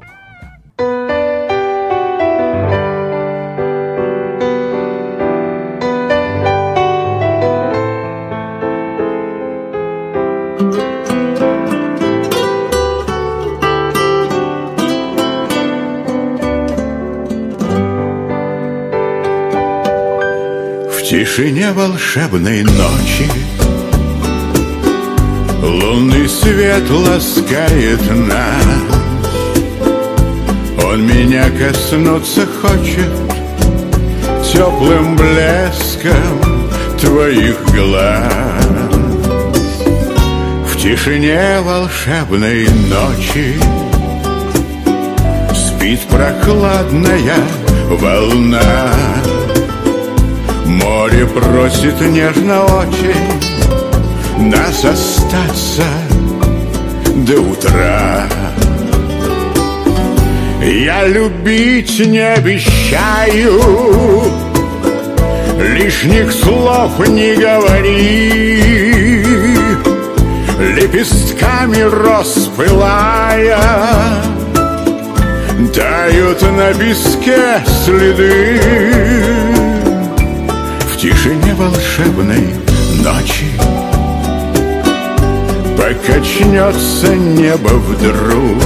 Тишине 21.13 21.71
волшебной 21.73 22.63
ночи. 22.63 23.30
Лунный 25.62 26.28
свет 26.28 26.89
ласкает 26.89 28.02
нас. 28.28 28.65
Он 30.84 31.06
меня 31.06 31.52
коснуться 31.52 32.47
хочет 32.47 33.12
Теплым 34.52 35.15
блеском 35.15 36.67
твоих 36.99 37.63
глаз. 37.76 38.34
В 40.67 40.78
тишине 40.78 41.60
волшебной 41.62 42.67
ночи 42.89 43.60
Спит 45.54 45.99
прохладная 46.10 47.38
волна 48.02 48.89
Море 51.13 51.28
просит 51.28 52.02
нежно 52.02 52.63
очень 52.63 54.49
Нас 54.49 54.84
остаться 54.84 55.84
до 57.15 57.39
утра. 57.39 58.28
Я 60.62 61.06
любить 61.06 61.99
не 61.99 62.34
обещаю 62.34 63.62
Лишних 65.60 66.32
слов 66.32 67.08
не 67.08 67.36
говори. 67.36 68.63
Лепестками 70.60 71.82
роз 71.82 72.49
пылая 72.58 73.60
Тают 75.73 76.41
на 76.41 76.73
песке 76.73 77.62
следы 77.86 79.62
тишине 81.24 81.54
волшебной 81.56 82.54
ночи. 83.02 83.46
Покачнется 85.78 87.16
небо 87.16 87.70
вдруг 87.70 88.64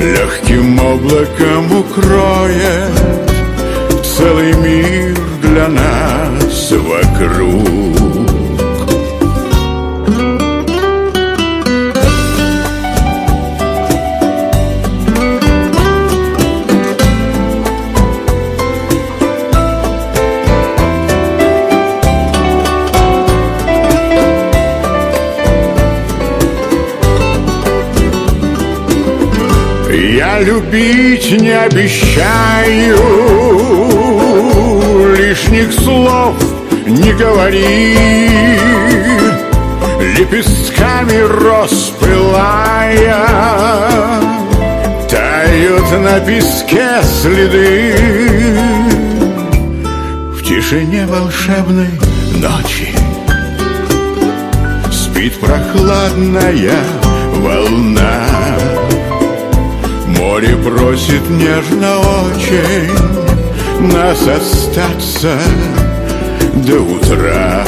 Легким 0.00 0.78
облаком 0.78 1.78
укроет 1.78 2.92
Целый 4.02 4.52
мир 4.54 5.16
для 5.42 5.68
нас 5.68 6.72
вокруг 6.72 8.07
любить 30.70 31.40
не 31.40 31.50
обещаю. 31.50 32.96
Лишних 35.16 35.72
слов 35.72 36.36
не 36.86 37.12
говори. 37.12 37.96
Лепестками 40.00 41.18
роз 41.18 41.92
пылая 42.00 43.26
Тают 45.08 45.90
на 46.02 46.20
песке 46.20 47.00
следы. 47.02 47.94
В 50.34 50.42
тишине 50.42 51.06
волшебной 51.06 51.90
ночи 52.34 52.88
Спит 54.90 55.34
прохладная 55.40 56.74
волна 57.36 58.26
Море 60.38 60.54
просит 60.54 61.28
нежно 61.30 61.98
очень 61.98 63.92
Нас 63.92 64.22
остаться 64.28 65.36
до 66.54 66.80
утра 66.80 67.64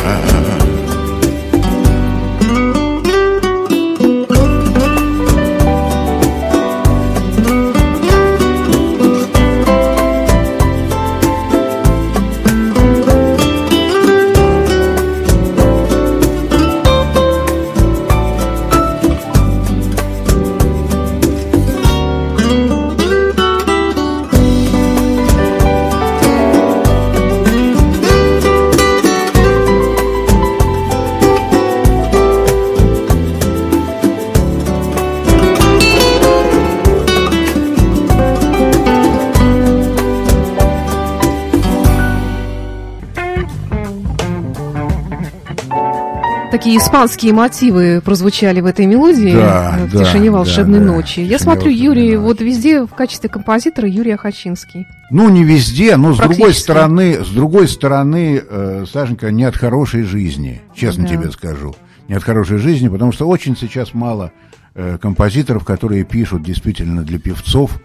такие 46.70 46.78
испанские 46.78 47.32
мотивы 47.32 48.00
прозвучали 48.00 48.60
в 48.60 48.66
этой 48.66 48.86
мелодии 48.86 49.32
да, 49.32 49.76
в 49.88 49.92
да, 49.92 50.04
тишине 50.04 50.30
волшебной 50.30 50.78
да, 50.78 50.84
да. 50.84 50.92
ночи. 50.92 51.20
Я 51.20 51.38
смотрю, 51.40 51.70
Юрий, 51.70 52.16
волшебной 52.16 52.28
вот 52.28 52.40
везде 52.40 52.82
в 52.84 52.94
качестве 52.94 53.28
композитора 53.28 53.88
Юрий 53.88 54.12
Ахачинский. 54.12 54.86
Ну, 55.10 55.28
не 55.30 55.42
везде, 55.42 55.96
но 55.96 56.14
с 56.14 56.18
другой 56.18 56.54
стороны, 56.54 57.24
с 57.24 57.28
другой 57.28 57.66
стороны, 57.66 58.40
э, 58.48 58.84
Сашенька, 58.90 59.32
не 59.32 59.44
от 59.44 59.56
хорошей 59.56 60.04
жизни, 60.04 60.60
честно 60.74 61.04
Да. 61.04 61.08
тебе 61.10 61.30
скажу. 61.32 61.74
Не 62.08 62.14
от 62.14 62.22
хорошей 62.22 62.58
жизни, 62.58 62.88
потому 62.88 63.10
что 63.10 63.26
очень 63.26 63.56
сейчас 63.56 63.92
мало 63.92 64.30
э, 64.76 64.98
композиторов, 64.98 65.64
которые 65.64 66.04
пишут 66.04 66.44
действительно 66.44 67.02
для 67.02 67.18
певцов, 67.18 67.80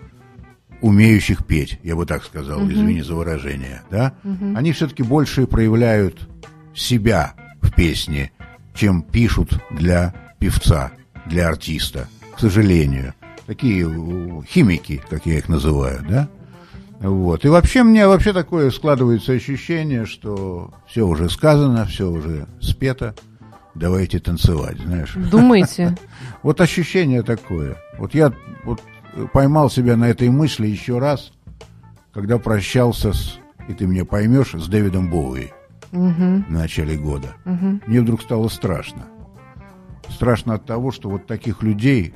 умеющих 0.82 1.44
петь, 1.44 1.80
я 1.82 1.96
бы 1.96 2.06
так 2.06 2.24
сказал, 2.24 2.64
извини 2.70 3.02
за 3.02 3.16
выражение, 3.16 3.82
да? 3.90 4.14
Они 4.56 4.72
все-таки 4.74 5.02
больше 5.02 5.48
проявляют 5.48 6.30
себя 6.76 7.34
в 7.62 7.74
песне, 7.74 8.32
чем 8.76 9.02
пишут 9.02 9.60
для 9.72 10.14
певца, 10.40 10.92
для 11.26 11.48
артиста, 11.48 12.08
к 12.36 12.40
сожалению. 12.40 13.14
Такие 13.48 13.86
химики, 14.48 15.02
как 15.10 15.26
я 15.26 15.38
их 15.38 15.50
называю, 15.50 16.06
да? 16.08 16.28
Вот. 17.00 17.46
И 17.46 17.48
вообще 17.48 17.84
мне 17.84 18.08
вообще 18.08 18.34
такое 18.34 18.72
складывается 18.72 19.34
ощущение, 19.34 20.06
что 20.06 20.74
все 20.88 21.06
уже 21.06 21.30
сказано, 21.30 21.86
все 21.86 22.10
уже 22.10 22.48
спето. 22.60 23.16
Давайте 23.76 24.20
танцевать, 24.20 24.78
знаешь. 24.80 25.14
Думаете? 25.16 25.98
Вот 26.44 26.62
ощущение 26.62 27.24
такое. 27.24 27.76
Вот 27.98 28.14
я 28.14 28.32
вот 28.64 28.82
поймал 29.34 29.72
себя 29.72 29.98
на 29.98 30.06
этой 30.06 30.30
мысли 30.30 30.68
еще 30.68 31.00
раз, 31.00 31.32
когда 32.14 32.38
прощался 32.38 33.14
с, 33.14 33.40
и 33.68 33.74
ты 33.74 33.88
меня 33.88 34.06
поймешь, 34.06 34.52
с 34.54 34.68
Дэвидом 34.68 35.10
Боуи 35.10 35.52
Мгм, 35.92 36.46
в 36.48 36.52
начале 36.52 36.98
года. 36.98 37.30
мгм. 37.46 37.82
Мне 37.86 38.02
вдруг 38.02 38.22
стало 38.22 38.48
страшно. 38.50 39.06
Страшно 40.10 40.54
от 40.56 40.66
того, 40.66 40.92
что 40.92 41.10
вот 41.10 41.26
таких 41.26 41.64
людей 41.64 42.14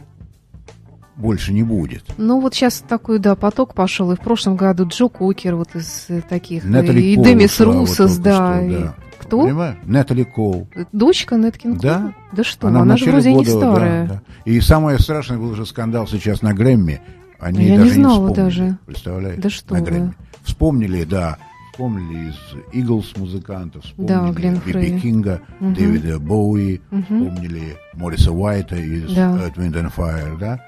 больше 1.15 1.51
не 1.53 1.63
будет. 1.63 2.03
Ну 2.17 2.39
вот 2.39 2.53
сейчас 2.53 2.83
такой, 2.87 3.19
да, 3.19 3.35
поток 3.35 3.73
пошел. 3.73 4.11
И 4.11 4.15
в 4.15 4.19
прошлом 4.21 4.55
году 4.55 4.87
Джо 4.87 5.07
Кокер 5.09 5.55
вот 5.55 5.75
из 5.75 6.05
э, 6.09 6.21
таких. 6.21 6.63
Натали 6.63 7.01
и 7.01 7.15
Кол 7.15 7.25
Демис 7.25 7.59
вот 7.59 7.65
Русос, 7.65 8.17
да. 8.17 8.35
что, 8.55 8.65
и- 8.65 8.83
да. 8.83 8.95
Кто? 9.19 9.41
Понимаешь? 9.43 9.75
Натали 9.83 10.23
Коул. 10.23 10.67
Дочка 10.93 11.35
Неткин? 11.35 11.77
Да. 11.77 12.13
Да 12.31 12.43
что, 12.45 12.69
Она 12.69 12.81
она, 12.81 12.95
же 12.95 13.11
вроде 13.11 13.33
не 13.33 13.35
года, 13.43 13.51
да, 13.51 13.57
старая. 13.75 14.07
да. 14.07 14.21
И 14.45 14.61
самое 14.61 14.97
страшное 14.97 15.37
был 15.37 15.53
же 15.55 15.65
скандал 15.65 16.07
сейчас 16.07 16.41
на 16.41 16.53
Грэмми. 16.53 17.01
Они 17.37 17.65
Я 17.65 17.71
не 17.71 17.77
даже 17.79 17.93
знала 17.95 18.13
вспомнили, 18.13 18.35
даже. 18.35 18.77
Представляете? 18.85 19.41
Да 19.41 19.49
что 19.49 19.73
на 19.73 19.79
вы. 19.81 19.85
Грэмми. 19.85 20.13
Вспомнили, 20.43 21.03
да. 21.03 21.37
Вспомнили 21.71 22.29
из 22.29 22.35
Иглс 22.73 23.15
музыкантов, 23.15 23.83
Да, 23.97 24.25
вспомнили 24.31 24.49
Биби 24.59 24.71
Фрей. 24.71 24.99
Кинга, 24.99 25.41
Мгм. 25.59 25.73
Дэвида 25.75 26.19
Боуи, 26.19 26.81
Мгм. 26.91 27.03
вспомнили 27.03 27.77
Мориса 27.93 28.31
Уайта 28.31 28.75
из 28.75 29.13
Да. 29.13 29.47
Wind 29.55 29.73
and 29.73 29.93
Fire, 29.95 30.37
да? 30.37 30.59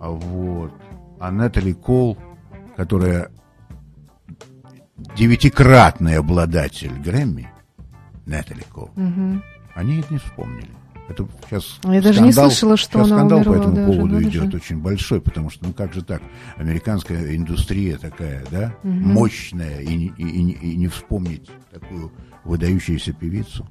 А 0.00 0.08
вот. 0.10 0.72
А 1.20 1.30
Натали 1.30 1.72
Кол, 1.72 2.18
которая 2.76 3.30
девятикратный 5.16 6.16
обладатель 6.18 6.92
Грэмми, 6.98 7.48
Натали 8.26 8.64
Кол, 8.72 8.90
Мгм. 8.96 9.42
они 9.74 9.98
это 10.00 10.12
не 10.14 10.18
вспомнили. 10.18 10.68
Это 11.12 11.28
сейчас 11.48 11.78
Я 11.84 12.00
даже 12.02 12.20
не 12.22 12.32
скандал- 12.32 12.50
слышала, 12.50 12.76
что 12.76 12.90
сейчас 12.98 13.06
она 13.06 13.16
скандал 13.18 13.38
умерла 13.38 13.52
по 13.54 13.58
этому 13.60 13.74
даже, 13.76 13.86
поводу 13.92 14.14
надо 14.14 14.28
идет 14.28 14.54
очень 14.54 14.78
большой, 14.78 15.20
потому 15.20 15.50
что, 15.50 15.66
ну 15.66 15.72
как 15.72 15.92
же 15.94 16.02
так, 16.02 16.22
американская 16.56 17.36
индустрия 17.36 17.98
такая, 17.98 18.44
да, 18.50 18.74
Мгм. 18.82 19.12
мощная, 19.12 19.80
и, 19.80 20.06
и- 20.08 20.12
и 20.16 20.50
и 20.72 20.76
не 20.76 20.88
вспомнить 20.88 21.50
такую 21.70 22.12
выдающуюся 22.44 23.12
певицу, 23.12 23.66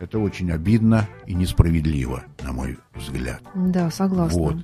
это 0.00 0.18
очень 0.18 0.50
обидно 0.50 1.06
и 1.26 1.34
несправедливо, 1.34 2.24
на 2.42 2.52
мой 2.52 2.78
взгляд. 2.94 3.40
Да, 3.54 3.90
согласна. 3.90 4.38
Вот, 4.38 4.56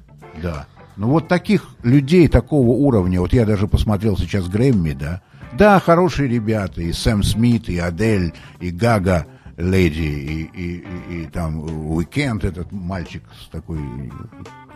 да. 0.42 0.66
Ну 0.96 1.08
вот 1.08 1.28
таких 1.28 1.66
людей 1.82 2.28
такого 2.28 2.68
уровня, 2.70 3.20
вот 3.20 3.32
я 3.32 3.46
даже 3.46 3.66
посмотрел 3.68 4.16
сейчас 4.18 4.48
Грэмми, 4.48 4.92
да, 4.92 5.22
да, 5.56 5.80
хорошие 5.80 6.28
ребята, 6.28 6.82
и 6.82 6.92
Сэм 6.92 7.22
Смит, 7.22 7.68
и 7.68 7.78
Адель, 7.78 8.32
и 8.60 8.70
Гага 8.70 9.26
Леди, 9.60 10.00
и, 10.00 10.42
и, 10.42 10.76
и- 10.78 11.22
и 11.22 11.26
там 11.26 11.60
Уикенд, 11.92 12.44
этот 12.44 12.72
мальчик 12.72 13.22
с 13.40 13.48
такой 13.48 13.78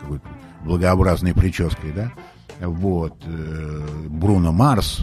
какой-то 0.01 0.29
благообразной 0.65 1.35
прической, 1.35 1.93
да, 1.93 2.13
вот, 2.61 3.15
э, 3.27 3.87
Бруно 4.09 4.53
Марс, 4.53 5.01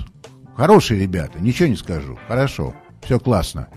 хорошие 0.55 1.01
ребята, 1.01 1.39
ничего 1.39 1.67
не 1.69 1.75
скажу, 1.75 2.17
хорошо, 2.27 2.73
все 3.01 3.19
классно, 3.19 3.67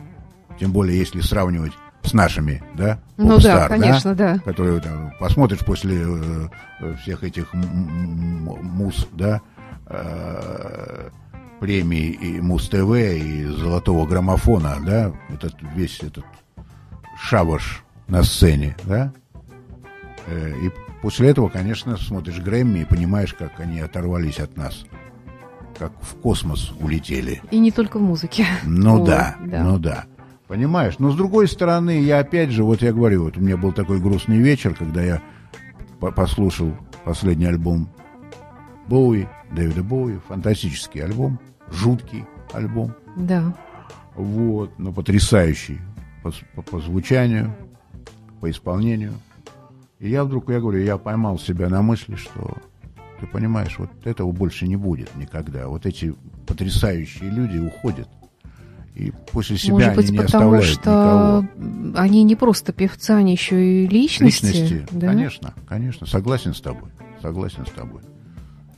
тем 0.60 0.72
более 0.72 0.98
если 0.98 1.20
сравнивать 1.20 1.72
с 2.02 2.12
нашими, 2.12 2.62
да, 2.76 3.00
Ну 3.16 3.40
да, 3.40 3.66
конечно, 3.66 4.14
да. 4.14 4.38
которые 4.44 4.80
там, 4.80 5.12
посмотришь 5.18 5.60
после 5.60 6.02
э, 6.04 6.48
всех 7.02 7.24
этих 7.24 7.52
мус, 7.54 9.08
да, 9.12 9.40
э, 9.86 11.08
премий 11.64 12.10
и 12.10 12.42
Муз 12.42 12.68
ТВ 12.68 12.92
и 12.94 13.46
Золотого 13.46 14.06
граммофона, 14.06 14.76
да, 14.84 15.14
этот 15.30 15.54
весь 15.74 15.98
этот 16.02 16.26
шабаш 17.18 17.82
на 18.06 18.22
сцене, 18.22 18.76
да, 18.84 19.12
Э, 20.26 20.52
и 20.62 20.70
после 21.02 21.28
этого, 21.30 21.48
конечно, 21.50 21.96
смотришь 21.98 22.38
Грэмми 22.38 22.80
и 22.80 22.84
понимаешь, 22.86 23.34
как 23.34 23.60
они 23.60 23.80
оторвались 23.80 24.38
от 24.40 24.56
нас, 24.56 24.86
как 25.78 25.92
в 26.00 26.14
космос 26.16 26.72
улетели. 26.80 27.42
И 27.50 27.58
не 27.58 27.70
только 27.70 27.98
в 27.98 28.02
музыке. 28.02 28.46
Ну 28.64 28.98
Вот, 29.00 29.06
да, 29.06 29.36
да. 29.44 29.64
ну 29.64 29.78
да. 29.78 30.04
Понимаешь? 30.48 30.98
Но 30.98 31.10
с 31.10 31.14
другой 31.16 31.46
стороны, 31.48 32.00
я 32.02 32.20
опять 32.20 32.50
же, 32.50 32.64
вот 32.64 32.80
я 32.80 32.92
говорю, 32.94 33.24
вот 33.24 33.36
у 33.36 33.40
меня 33.40 33.58
был 33.58 33.72
такой 33.72 34.00
грустный 34.00 34.38
вечер, 34.38 34.74
когда 34.74 35.02
я 35.02 35.20
по- 36.00 36.10
послушал 36.10 36.74
последний 37.04 37.46
альбом 37.46 37.86
Боуи, 38.88 39.26
Дэвида 39.52 39.82
Боуи, 39.82 40.20
фантастический 40.26 41.02
альбом, 41.04 41.38
жуткий 41.70 42.24
альбом, 42.52 42.94
Да. 43.16 43.54
вот, 44.14 44.78
но 44.78 44.92
потрясающий 44.92 45.80
по, 46.22 46.32
по- 46.54 46.62
по 46.62 46.80
звучанию, 46.80 47.54
по 48.40 48.50
исполнению. 48.50 49.12
И 49.98 50.08
я 50.10 50.24
вдруг, 50.24 50.50
я 50.50 50.60
говорю, 50.60 50.82
я 50.82 50.98
поймал 50.98 51.38
себя 51.38 51.68
на 51.68 51.82
мысли, 51.82 52.14
что 52.16 52.56
ты 53.20 53.26
понимаешь, 53.26 53.78
вот 53.78 53.90
этого 54.04 54.32
больше 54.32 54.66
не 54.66 54.76
будет 54.76 55.14
никогда. 55.16 55.68
Вот 55.68 55.86
эти 55.86 56.14
потрясающие 56.46 57.30
люди 57.30 57.58
уходят. 57.58 58.08
И 58.94 59.12
после 59.32 59.56
себя 59.58 59.72
Может 59.74 59.88
они 59.88 59.96
быть, 59.96 60.10
не 60.10 60.18
потому 60.18 60.52
оставляют 60.54 60.66
что 60.66 61.48
никого. 61.56 61.98
они 61.98 62.22
не 62.22 62.36
просто 62.36 62.72
певцы, 62.72 63.10
они 63.10 63.32
еще 63.32 63.84
и 63.84 63.86
личности. 63.88 64.46
Личности, 64.46 64.86
да? 64.92 65.08
конечно, 65.08 65.54
конечно, 65.66 66.06
согласен 66.06 66.54
с 66.54 66.60
тобой, 66.60 66.90
согласен 67.20 67.66
с 67.66 67.70
тобой. 67.70 68.02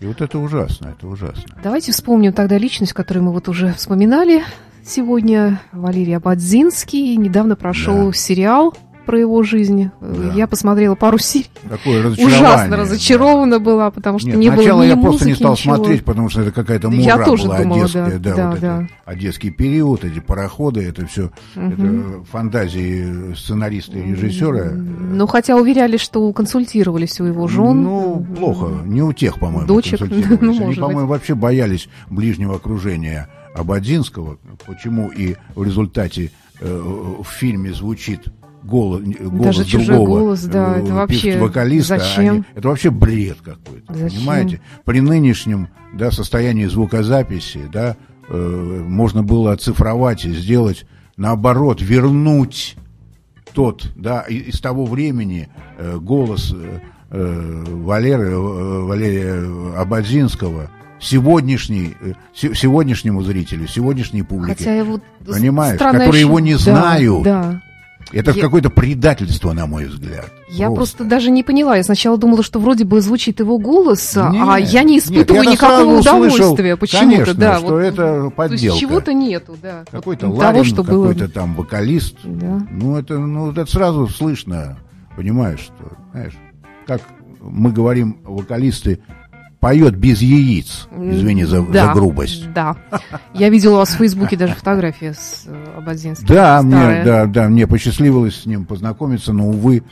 И 0.01 0.07
вот 0.07 0.21
это 0.21 0.39
ужасно, 0.39 0.89
это 0.97 1.07
ужасно. 1.07 1.43
Давайте 1.63 1.93
вспомним 1.93 2.33
тогда 2.33 2.59
личность, 2.59 2.93
которую 2.93 3.25
мы 3.25 3.33
вот 3.33 3.49
уже 3.49 3.73
вспоминали 3.73 4.43
сегодня. 4.85 5.61
Валерий 5.73 6.17
Абадзинский. 6.17 7.17
Недавно 7.17 7.57
прошел 7.57 8.07
Да. 8.09 8.13
сериал 8.13 8.75
про 9.07 9.19
его 9.19 9.43
жизнь. 9.43 9.91
Да. 10.01 10.33
Я 10.35 10.47
посмотрела 10.47 10.95
пару 10.95 11.19
серий. 11.19 11.47
Такое 11.69 12.03
разочарование. 12.03 12.41
Ужасно 12.41 12.77
разочарована 12.77 13.59
была, 13.59 13.91
потому 13.91 14.19
что 14.19 14.29
Нет, 14.29 14.37
не 14.37 14.49
было 14.51 14.57
сначала 14.57 14.83
ни 14.83 14.89
я 14.89 14.97
музыки, 14.97 15.09
просто 15.09 15.29
не 15.29 15.35
стал 15.35 15.53
ничего. 15.53 15.77
смотреть, 15.77 16.05
потому 16.05 16.29
что 16.29 16.43
это 16.43 16.53
какая-то 16.53 16.89
Да 16.89 16.95
мура 16.95 17.03
я 17.05 17.25
тоже 17.25 17.45
была 17.45 17.59
думала, 17.59 17.81
одесская, 17.83 18.19
да, 18.19 18.19
да, 18.19 18.35
да, 18.37 18.51
вот 18.51 18.61
да. 18.61 18.83
это 18.83 18.89
одесский 19.07 19.51
период, 19.51 20.05
эти 20.05 20.19
пароходы, 20.21 20.83
это 20.83 21.07
все 21.07 21.31
это 21.55 22.25
фантазии 22.31 23.35
сценариста 23.35 23.99
и 23.99 24.13
режиссера. 24.13 24.73
Ну, 24.73 25.27
хотя 25.27 25.57
уверяли, 25.57 25.97
что 25.97 26.33
консультировались 26.33 27.21
у 27.21 27.25
его 27.25 27.49
жен. 27.49 27.83
Ну, 27.83 28.27
плохо. 28.37 28.83
Не 28.85 29.03
у 29.03 29.13
тех, 29.13 29.39
по-моему, 29.39 29.67
Дочек, 29.67 30.01
консультировались. 30.01 30.41
ну, 30.41 30.51
Они, 30.51 30.61
может 30.61 30.81
по-моему, 30.81 31.09
вообще 31.09 31.35
боялись 31.35 31.89
ближнего 32.11 32.57
окружения 32.57 33.29
Абадзинского. 33.55 34.39
Почему 34.67 35.09
и 35.09 35.37
в 35.55 35.63
результате 35.63 36.31
э, 36.61 36.83
в 37.23 37.27
фильме 37.29 37.73
звучит 37.73 38.29
голос, 38.67 39.03
голос 39.03 39.57
Даже 39.57 39.79
другого 39.87 40.07
голос, 40.21 40.43
да, 40.45 40.77
э, 40.77 40.83
это 40.83 40.93
вообще 40.95 41.39
вокалиста. 41.39 41.99
зачем? 41.99 42.35
Они- 42.35 42.45
это 42.55 42.69
вообще 42.69 42.91
бред 42.91 43.39
какой-то. 43.43 43.95
Зачем? 43.95 44.19
Понимаете? 44.19 44.61
При 44.85 45.01
нынешнем 45.01 45.69
да, 45.95 46.11
состоянии 46.11 46.67
звукозаписи, 46.67 47.63
да, 47.73 47.97
э, 48.29 48.83
можно 48.87 49.23
было 49.23 49.53
оцифровать 49.53 50.25
и 50.25 50.33
сделать 50.33 50.85
наоборот, 51.17 51.81
вернуть 51.81 52.77
тот, 53.55 53.91
да, 53.97 54.21
из 54.23 54.61
того 54.61 54.85
времени 54.85 55.49
э, 55.79 55.97
голос 55.99 56.53
э, 56.55 56.81
э, 57.11 57.65
Валеры, 57.69 58.31
э, 58.33 58.81
Валерия 58.83 59.79
Абадзинского 59.81 60.71
сегодняшний, 60.99 61.95
э, 62.01 62.13
се- 62.35 62.55
сегодняшнему 62.55 63.23
зрителю, 63.23 63.67
сегодняшней 63.69 64.23
публике. 64.23 64.57
Хотя 64.59 64.75
его 64.75 65.01
Понимаешь, 65.27 65.77
странное 65.77 66.01
которые 66.01 66.21
его 66.23 66.39
ощущ- 66.39 66.43
не 66.43 66.53
Да, 66.55 66.59
знают. 66.59 67.23
Да. 67.23 67.63
Это 68.13 68.31
я- 68.31 68.41
какое-то 68.43 68.71
предательство, 68.71 69.53
на 69.53 69.67
мой 69.67 69.87
взгляд. 69.87 70.33
Я 70.49 70.71
просто 70.71 71.03
даже 71.05 71.31
не 71.31 71.43
поняла. 71.43 71.77
Я 71.77 71.83
сначала 71.83 72.17
думала, 72.17 72.43
что 72.45 72.61
вроде 72.61 72.85
бы 72.85 73.01
звучит 73.01 73.41
его 73.41 73.59
голос, 73.59 74.17
а- 74.17 74.31
Нет, 74.31 74.45
а 74.49 74.59
я 74.61 74.83
не 74.85 74.95
нет, 74.95 75.05
испытываю 75.05 75.43
я-то 75.43 75.51
никакого 75.53 75.99
удовольствия 75.99 76.77
почему-то. 76.77 77.35
да, 77.35 77.59
что 77.59 77.67
вот, 77.67 77.79
это 77.79 77.97
То 77.97 78.23
есть 78.25 78.35
подделка. 78.37 78.79
чего-то 78.79 79.13
нету, 79.13 79.57
да. 79.61 79.79
Вот 79.81 79.91
Какой-то 79.91 80.21
того, 80.27 80.37
Ларин, 80.37 80.75
было. 80.77 80.85
какой-то 80.85 81.29
там 81.29 81.55
вокалист. 81.57 82.17
Да. 82.23 82.61
Ну, 82.71 82.97
это, 82.97 83.19
ну, 83.19 83.51
это 83.51 83.67
сразу 83.67 84.07
слышно, 84.09 84.79
понимаешь, 85.17 85.61
что, 85.61 85.97
знаешь, 86.13 86.35
как 86.87 87.01
мы 87.41 87.73
говорим, 87.73 88.19
вокалисты 88.25 89.01
поет 89.67 89.97
без 89.97 90.23
яиц, 90.23 90.87
извини 90.97 91.45
за, 91.45 91.61
Да, 91.63 91.87
за 91.87 91.93
грубость. 91.93 92.53
Да. 92.53 92.77
Я 93.35 93.49
видела 93.49 93.75
у 93.75 93.77
вас 93.79 93.89
в 93.89 93.97
Фейсбуке 93.97 94.37
даже 94.37 94.55
фотография 94.55 95.13
с 95.13 95.43
э, 95.47 95.79
Ободзинским. 95.79 96.27
Да, 96.29 96.63
мне, 96.63 97.03
да, 97.05 97.27
да, 97.27 97.49
мне 97.49 97.67
посчастливилось 97.67 98.43
с 98.43 98.47
ним 98.47 98.65
познакомиться, 98.65 99.33
но, 99.33 99.49
увы, 99.49 99.83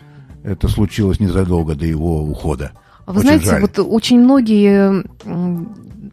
это 0.45 0.68
случилось 0.68 1.18
незадолго 1.18 1.75
до 1.75 1.87
его 1.87 2.22
ухода. 2.22 2.70
А 3.05 3.12
Вы 3.12 3.18
Очень 3.18 3.27
знаете, 3.27 3.47
жаль. 3.47 3.61
вот 3.62 3.79
очень 3.81 4.20
многие 4.20 5.05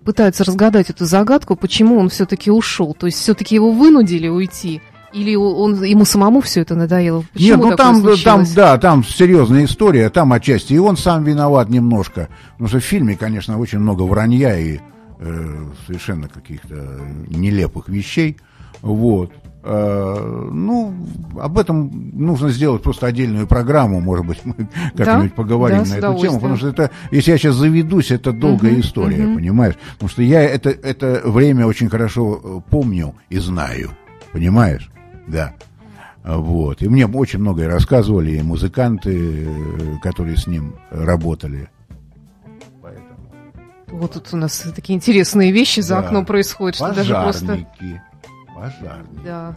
пытаются 0.04 0.44
разгадать 0.44 0.90
эту 0.90 1.06
загадку, 1.06 1.56
почему 1.56 2.00
он 2.00 2.10
все-таки 2.10 2.50
ушел. 2.50 2.96
То 2.96 3.06
есть 3.06 3.20
все-таки 3.20 3.54
его 3.54 3.72
вынудили 3.72 4.28
уйти, 4.28 4.82
или 5.14 5.36
он 5.36 5.84
ему 5.84 6.06
самому 6.06 6.42
все 6.42 6.62
это 6.62 6.76
надоело? 6.76 7.24
Почему 7.34 7.50
Нет, 7.50 7.60
ну 7.72 7.76
там, 7.76 8.18
там, 8.24 8.46
да, 8.56 8.78
там 8.78 9.04
серьезная 9.04 9.66
история, 9.66 10.10
там 10.10 10.34
отчасти 10.34 10.74
и 10.74 10.78
он 10.78 10.98
сам 10.98 11.24
виноват 11.24 11.70
немножко, 11.70 12.30
потому 12.54 12.68
что 12.70 12.80
в 12.80 12.84
фильме, 12.84 13.16
конечно, 13.16 13.60
очень 13.60 13.80
много 13.80 14.04
вранья 14.04 14.58
и 14.58 14.80
э, 15.20 15.66
совершенно 15.86 16.28
каких-то 16.28 17.00
нелепых 17.28 17.90
вещей, 17.90 18.38
вот. 18.82 19.32
Э, 19.64 20.50
ну, 20.52 20.94
об 21.40 21.60
этом 21.60 21.92
нужно 22.14 22.50
сделать 22.50 22.82
просто 22.82 23.06
отдельную 23.06 23.46
программу, 23.46 24.02
может 24.02 24.26
быть, 24.26 24.40
мы 24.44 24.56
как-нибудь 24.98 25.36
поговорим 25.36 25.84
да, 25.84 25.90
на 25.90 25.94
эту 25.98 26.20
тему, 26.20 26.40
потому 26.40 26.58
что 26.58 26.70
это, 26.70 26.90
если 27.12 27.32
я 27.32 27.38
сейчас 27.38 27.56
заведусь, 27.56 28.12
это 28.12 28.32
долгая 28.32 28.72
Мгм, 28.72 28.82
история, 28.82 29.24
мгм. 29.24 29.36
понимаешь? 29.36 29.76
Потому 29.94 30.10
что 30.10 30.24
я 30.24 30.42
это, 30.42 30.72
это 30.72 31.22
время 31.26 31.68
очень 31.68 31.90
хорошо 31.90 32.42
э, 32.44 32.60
помню 32.72 33.14
и 33.30 33.38
знаю, 33.38 33.92
понимаешь? 34.34 34.91
Да. 35.32 35.54
Вот. 36.24 36.82
И 36.82 36.88
мне 36.88 37.08
очень 37.08 37.40
многое 37.40 37.68
рассказывали, 37.68 38.32
и 38.32 38.42
музыканты, 38.44 39.46
э, 39.48 39.98
которые 40.04 40.38
с 40.38 40.46
ним 40.46 40.76
работали. 40.92 41.70
Поэтому. 42.82 43.18
Вот 43.88 44.14
тут 44.14 44.28
у 44.34 44.38
нас 44.38 44.60
такие 44.76 44.96
интересные 44.96 45.52
вещи 45.52 45.80
за 45.80 45.96
Да. 45.96 46.00
окном 46.02 46.26
происходят, 46.26 46.76
что 46.76 46.94
даже 46.94 47.14
просто... 47.14 47.66
Пожарники. 48.56 49.22
Да, 49.26 49.56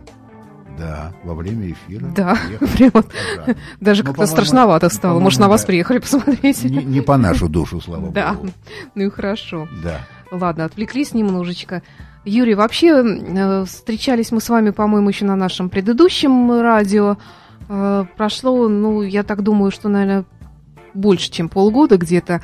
Да, 0.78 1.12
во 1.22 1.34
время 1.34 1.70
эфира. 1.72 2.06
да, 2.06 2.38
прям 2.76 2.92
даже 3.80 4.02
Ну, 4.02 4.08
как-то 4.08 4.26
страшновато 4.26 4.88
стало. 4.88 5.12
по-моему, 5.12 5.24
Может, 5.24 5.40
на 5.40 5.48
вас 5.48 5.60
да. 5.60 5.66
приехали 5.66 5.98
посмотреть? 5.98 6.64
Не, 6.64 6.82
не 6.82 7.00
по 7.02 7.16
нашу 7.18 7.48
душу, 7.50 7.80
слава 7.82 8.10
Да, 8.12 8.32
богу. 8.32 8.48
ну 8.94 9.02
и 9.04 9.10
хорошо. 9.10 9.68
Да. 9.82 10.00
Ладно, 10.32 10.64
отвлеклись 10.64 11.12
немножечко. 11.12 11.82
Юрий, 12.24 12.54
вообще 12.54 13.02
э, 13.04 13.64
встречались 13.66 14.32
мы 14.32 14.40
с 14.40 14.48
вами, 14.48 14.70
по-моему, 14.70 15.08
еще 15.10 15.24
на 15.26 15.36
нашем 15.36 15.68
предыдущем 15.68 16.60
радио. 16.60 17.18
Э, 17.68 18.04
прошло, 18.16 18.68
ну, 18.68 19.02
я 19.02 19.22
так 19.22 19.42
думаю, 19.42 19.70
что, 19.70 19.88
наверное, 19.88 20.24
больше, 20.94 21.30
чем 21.30 21.48
полгода 21.48 21.98
где-то. 21.98 22.40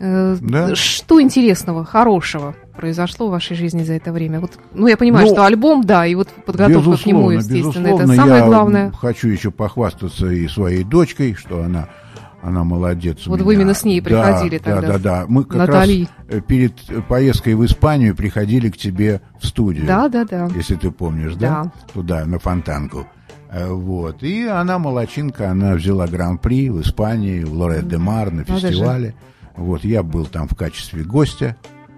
Э, 0.00 0.36
Да. 0.40 0.74
Что 0.74 1.20
интересного, 1.22 1.84
хорошего 1.84 2.56
произошло 2.76 3.28
в 3.28 3.30
вашей 3.30 3.56
жизни 3.56 3.84
за 3.84 3.92
это 3.92 4.10
время? 4.12 4.40
Вот, 4.40 4.52
ну, 4.72 4.88
я 4.88 4.96
понимаю, 4.96 5.26
Ну, 5.26 5.32
что 5.34 5.44
альбом, 5.44 5.84
да, 5.84 6.06
и 6.06 6.14
вот 6.16 6.28
подготовка 6.46 6.96
к 7.02 7.06
нему, 7.06 7.30
естественно, 7.30 7.86
это 7.86 8.06
самое 8.08 8.40
я 8.40 8.46
главное. 8.46 8.90
хочу 8.92 9.28
еще 9.28 9.50
похвастаться 9.50 10.26
и 10.26 10.48
своей 10.48 10.82
дочкой, 10.82 11.34
что 11.34 11.62
она, 11.62 11.88
она 12.42 12.64
молодец. 12.64 13.26
Вот 13.26 13.40
вы 13.40 13.52
меня. 13.52 13.62
именно 13.62 13.74
с 13.74 13.84
ней 13.84 14.00
Да, 14.00 14.04
приходили 14.06 14.58
да, 14.58 14.64
тогда. 14.64 14.88
Да, 14.92 14.98
да, 14.98 15.24
Мы 15.28 15.44
как 15.44 15.58
Натали. 15.58 16.00
раз 16.00 16.08
э, 16.28 16.40
перед 16.40 16.74
поездкой 17.06 17.54
в 17.54 17.64
Испанию 17.64 18.16
приходили 18.16 18.70
к 18.70 18.76
тебе 18.76 19.20
в 19.38 19.46
студию. 19.46 19.86
Да, 19.86 20.08
да, 20.08 20.24
да. 20.24 20.48
Если 20.54 20.76
ты 20.76 20.90
помнишь, 20.90 21.34
да? 21.34 21.64
Да. 21.64 21.72
Туда, 21.92 22.24
на 22.24 22.38
Фонтанку. 22.38 23.06
Э, 23.50 23.68
Вот. 23.70 24.22
И 24.22 24.46
она 24.46 24.78
молочинка, 24.78 25.50
она 25.50 25.74
взяла 25.74 26.06
гран-при 26.06 26.70
в 26.70 26.80
Испании, 26.80 27.44
в 27.44 27.52
Лорет 27.52 27.88
де 27.88 27.98
Мар, 27.98 28.30
на 28.30 28.44
фестивале. 28.44 29.14
Вот. 29.56 29.84
Я 29.84 30.02
был 30.02 30.24
там 30.26 30.48
в 30.48 30.54
качестве 30.56 31.04
гостя. 31.04 31.56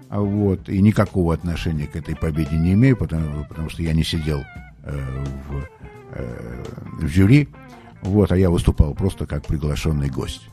А 0.09 0.19
Вот. 0.19 0.67
И 0.67 0.81
никакого 0.81 1.33
отношения 1.33 1.87
к 1.87 1.95
этой 1.95 2.15
победе 2.15 2.57
не 2.57 2.73
имею, 2.73 2.97
потому, 2.97 3.45
потому 3.47 3.69
что 3.69 3.81
я 3.81 3.93
не 3.93 4.03
сидел 4.03 4.43
э, 4.83 4.91
в, 5.49 5.63
э, 6.15 6.63
в 7.01 7.07
жюри. 7.07 7.47
Вот, 8.03 8.31
а 8.31 8.37
я 8.37 8.49
выступал 8.49 8.93
просто 8.93 9.25
как 9.25 9.45
приглашенный 9.45 10.09
гость. 10.09 10.47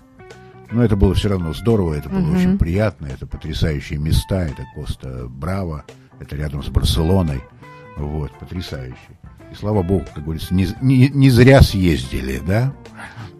Но 0.71 0.85
это 0.85 0.95
было 0.97 1.15
все 1.15 1.29
равно 1.29 1.53
здорово, 1.53 1.95
это 1.95 2.09
было 2.09 2.21
Мгм. 2.21 2.37
очень 2.37 2.59
приятно, 2.59 3.07
это 3.07 3.27
потрясающие 3.27 3.99
места, 3.99 4.43
это 4.45 4.65
Коста 4.75 5.27
Браво, 5.29 5.85
это 6.21 6.37
рядом 6.37 6.63
с 6.63 6.69
Барселоной, 6.69 7.43
вот, 7.97 8.31
потрясающе. 8.39 8.97
И 9.51 9.55
слава 9.57 9.83
богу, 9.83 10.05
как 10.15 10.23
говорится, 10.23 10.55
не, 10.55 10.69
не, 10.81 11.09
не 11.09 11.29
зря 11.29 11.61
съездили, 11.63 12.41
да? 12.47 12.73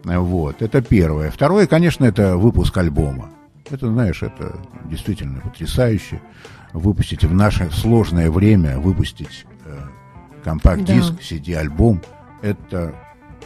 Вот, 0.03 0.61
это 0.61 0.81
первое. 0.81 1.31
Второе, 1.31 1.67
конечно, 1.67 2.03
это 2.03 2.35
выпуск 2.35 2.75
альбома. 2.77 3.29
Это, 3.69 3.87
знаешь, 3.87 4.21
это 4.23 4.57
действительно 4.89 5.39
потрясающе. 5.39 6.21
Выпустить 6.73 7.23
в 7.23 7.33
наше 7.33 7.69
сложное 7.71 8.29
время, 8.29 8.77
выпустить 8.79 9.45
э, 9.65 9.79
компакт-диск, 10.43 11.11
Да. 11.13 11.17
CD-альбом, 11.21 12.01
это, 12.41 12.93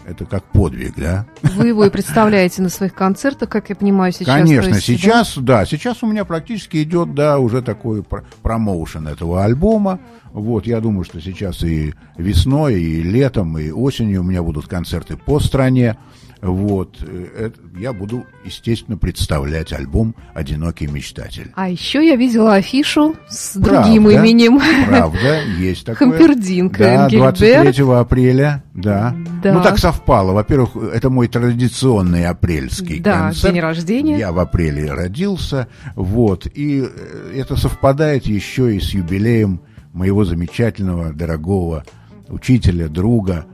это 0.08 0.26
как 0.26 0.44
подвиг, 0.46 0.94
да? 0.96 1.26
Вы 1.42 1.70
его 1.70 1.86
и 1.86 1.90
представляете 1.90 2.62
на 2.62 2.70
своих 2.70 2.94
концертах, 2.94 3.50
как 3.50 3.70
я 3.70 3.76
понимаю, 3.76 4.12
сейчас. 4.12 4.28
Конечно, 4.28 4.70
есть, 4.70 4.72
да? 4.72 4.80
сейчас, 4.82 5.38
да? 5.38 5.66
сейчас 5.66 6.04
у 6.04 6.08
меня 6.08 6.26
практически 6.26 6.84
идет, 6.84 7.14
да, 7.14 7.40
уже 7.40 7.62
такой 7.62 8.04
пр- 8.04 8.24
промоушен 8.42 9.08
этого 9.08 9.44
альбома. 9.44 10.00
Вот, 10.32 10.68
я 10.68 10.82
думаю, 10.82 11.06
что 11.06 11.22
сейчас 11.22 11.64
и 11.64 11.94
весной, 12.18 12.76
и 12.76 13.02
летом, 13.02 13.58
и 13.58 13.72
осенью 13.72 14.22
у 14.22 14.24
меня 14.24 14.44
будут 14.44 14.68
концерты 14.68 15.18
по 15.18 15.40
стране. 15.40 15.98
Вот, 16.42 16.98
э, 17.02 17.26
это- 17.46 17.60
я 17.80 17.92
буду, 17.94 18.26
естественно, 18.44 18.98
представлять 18.98 19.74
альбом 19.74 20.16
«Одинокий 20.34 20.88
мечтатель». 20.88 21.52
А 21.56 21.70
еще 21.70 22.06
я 22.06 22.16
видела 22.16 22.56
афишу 22.56 23.16
с 23.28 23.54
Правда? 23.54 23.84
другим 23.84 24.10
именем. 24.10 24.60
Правда, 24.88 25.42
есть 25.58 25.86
такое. 25.86 26.10
Хампердинка, 26.12 26.78
Да, 26.80 27.04
Энгельберт. 27.06 27.40
23 27.40 28.00
апреля, 28.00 28.64
да. 28.74 29.16
Да. 29.42 29.54
Ну, 29.54 29.62
так 29.64 29.78
совпало. 29.80 30.34
Во-первых, 30.34 30.76
это 30.94 31.10
мой 31.10 31.28
традиционный 31.28 32.26
апрельский 32.26 33.00
Да, 33.00 33.24
концерт. 33.28 33.54
день 33.54 33.62
рождения. 33.62 34.18
Я 34.20 34.32
в 34.32 34.40
апреле 34.40 34.92
родился, 34.92 35.68
вот. 35.96 36.48
И 36.54 36.82
э, 36.86 37.34
это 37.40 37.56
совпадает 37.56 38.26
еще 38.26 38.76
и 38.76 38.80
с 38.80 38.90
юбилеем 38.92 39.62
моего 39.94 40.26
замечательного, 40.26 41.14
дорогого 41.14 41.86
учителя, 42.28 42.88
друга, 42.90 43.46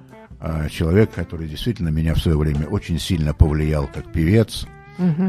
а, 0.43 0.67
человека, 0.69 1.11
который 1.23 1.47
действительно 1.47 1.89
меня 1.89 2.15
в 2.15 2.19
свое 2.19 2.35
время 2.35 2.65
очень 2.65 2.99
сильно 2.99 3.33
повлиял 3.33 3.87
как 3.87 4.11
певец. 4.11 4.65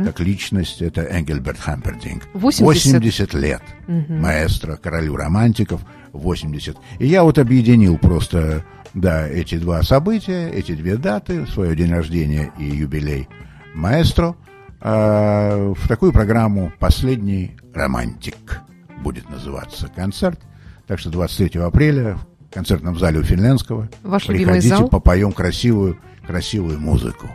как 0.04 0.20
личность, 0.20 0.82
это 0.82 1.02
Энгельберт 1.02 1.58
Хампердинг. 1.58 2.24
80. 2.34 2.62
80 2.62 3.34
лет. 3.34 3.62
Маэстро, 3.86 4.76
королю 4.76 5.16
романтиков, 5.16 5.82
80. 6.12 6.76
И 6.98 7.06
я 7.06 7.22
вот 7.22 7.38
объединил 7.38 7.98
просто, 7.98 8.64
да, 8.94 9.28
эти 9.28 9.58
два 9.58 9.82
события, 9.82 10.48
эти 10.50 10.74
две 10.74 10.96
даты, 10.96 11.46
свое 11.46 11.76
день 11.76 11.90
рождения 11.90 12.52
и 12.58 12.64
юбилей 12.64 13.28
маэстро, 13.74 14.34
э, 14.80 15.74
в 15.76 15.88
такую 15.88 16.12
программу 16.12 16.72
«Последний 16.78 17.56
романтик» 17.74 18.60
будет 19.02 19.28
называться 19.30 19.88
концерт. 19.88 20.40
Так 20.86 20.98
что 20.98 21.10
23 21.10 21.60
апреля 21.60 22.18
концертном 22.52 22.98
зале 22.98 23.20
у 23.20 23.22
Финляндского. 23.22 23.88
Ваш 24.02 24.26
Приходите, 24.26 24.68
зал? 24.68 24.88
попоем 24.88 25.32
красивую, 25.32 25.98
красивую 26.26 26.78
музыку. 26.80 27.28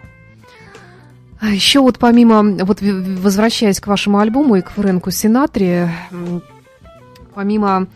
А 1.39 1.49
еще 1.49 1.81
вот 1.81 1.99
помимо, 1.99 2.43
вот 2.65 2.81
возвращаясь 2.81 3.79
к 3.79 3.87
вашему 3.87 4.19
альбому 4.19 4.55
и 4.55 4.61
к 4.61 4.71
Фрэнку 4.71 5.11
Синатре, 5.11 5.91
помимо 7.35 7.87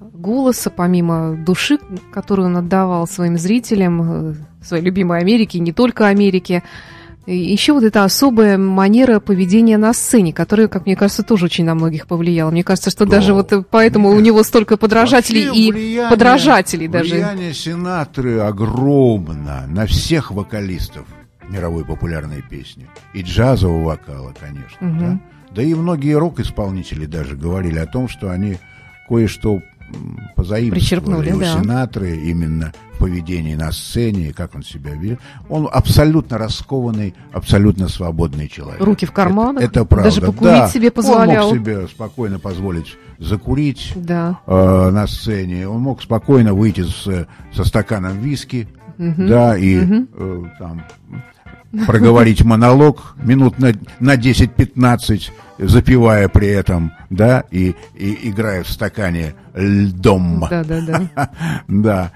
голоса, 0.00 0.70
помимо 0.70 1.36
души, 1.36 1.78
которую 2.12 2.46
он 2.46 2.56
отдавал 2.56 3.06
своим 3.06 3.38
зрителям, 3.38 4.30
э, 4.30 4.34
своей 4.62 4.82
любимой 4.82 5.20
Америке, 5.20 5.60
не 5.60 5.72
только 5.72 6.08
Америке, 6.08 6.62
еще 7.34 7.72
вот 7.72 7.82
эта 7.84 8.04
особая 8.04 8.56
манера 8.58 9.20
поведения 9.20 9.76
на 9.78 9.92
сцене, 9.92 10.32
которая, 10.32 10.68
как 10.68 10.86
мне 10.86 10.96
кажется, 10.96 11.22
тоже 11.22 11.44
очень 11.46 11.64
на 11.64 11.74
многих 11.74 12.06
повлияла. 12.06 12.50
Мне 12.50 12.64
кажется, 12.64 12.90
что 12.90 13.04
Да. 13.04 13.12
даже 13.16 13.34
вот 13.34 13.52
э, 13.52 13.62
поэтому 13.68 14.10
у 14.10 14.20
него 14.20 14.42
столько 14.42 14.76
подражателей 14.76 15.46
Вообще 15.46 15.60
и 15.60 15.72
влияние- 15.72 16.10
подражателей 16.10 16.88
даже. 16.88 17.14
Влияние 17.14 17.52
Синатры 17.54 18.38
огромно 18.38 19.64
на 19.68 19.86
всех 19.86 20.30
вокалистов 20.30 21.06
мировой 21.48 21.84
популярной 21.84 22.42
песни. 22.42 22.86
И 23.14 23.22
джазового 23.22 23.84
вокала, 23.84 24.34
конечно. 24.38 24.76
Мгм. 24.86 24.98
Да? 25.00 25.20
да 25.56 25.62
и 25.62 25.74
многие 25.74 26.12
рок-исполнители 26.18 27.06
даже 27.06 27.36
говорили 27.36 27.78
о 27.78 27.86
том, 27.86 28.08
что 28.08 28.30
они 28.30 28.58
кое-что 29.08 29.60
позаимствовали 30.36 31.32
у 31.32 31.40
да. 31.40 31.60
Синатры 31.60 32.16
именно 32.16 32.72
в 32.94 32.98
поведении 32.98 33.54
на 33.54 33.72
сцене, 33.72 34.32
как 34.32 34.54
он 34.54 34.62
себя 34.62 34.92
ведет. 34.92 35.20
Он 35.48 35.68
абсолютно 35.70 36.38
раскованный, 36.38 37.14
абсолютно 37.32 37.88
свободный 37.88 38.48
человек. 38.48 38.80
Руки 38.80 39.06
в 39.06 39.12
карманах, 39.12 39.62
Это, 39.62 39.80
это 39.80 39.84
правда. 39.84 40.04
даже 40.10 40.20
покурить 40.20 40.52
да. 40.52 40.68
себе 40.68 40.90
позволял. 40.90 41.48
Он 41.48 41.56
мог 41.56 41.66
себе 41.66 41.88
спокойно 41.88 42.38
позволить 42.38 42.96
закурить, 43.18 43.92
Да. 43.96 44.40
э, 44.46 44.90
на 44.90 45.06
сцене. 45.06 45.68
Он 45.68 45.80
мог 45.80 46.02
спокойно 46.02 46.54
выйти 46.54 46.82
с, 46.82 47.26
со 47.54 47.64
стаканом 47.64 48.20
виски, 48.20 48.68
да, 48.98 49.56
и 49.56 49.78
э, 49.80 50.44
там 50.58 50.82
проговорить 51.86 52.44
монолог 52.44 53.14
минут 53.22 53.58
на, 53.58 53.72
на 54.00 54.16
10-15, 54.16 55.30
запивая 55.58 56.28
при 56.28 56.48
этом, 56.48 56.92
да, 57.10 57.44
и, 57.50 57.74
и 57.94 58.30
играя 58.30 58.62
в 58.64 58.70
стакане 58.70 59.34
льдом. 59.54 60.46
Да, 60.50 60.64
да, 60.64 60.80
да. 60.80 61.30
Да, 61.68 62.12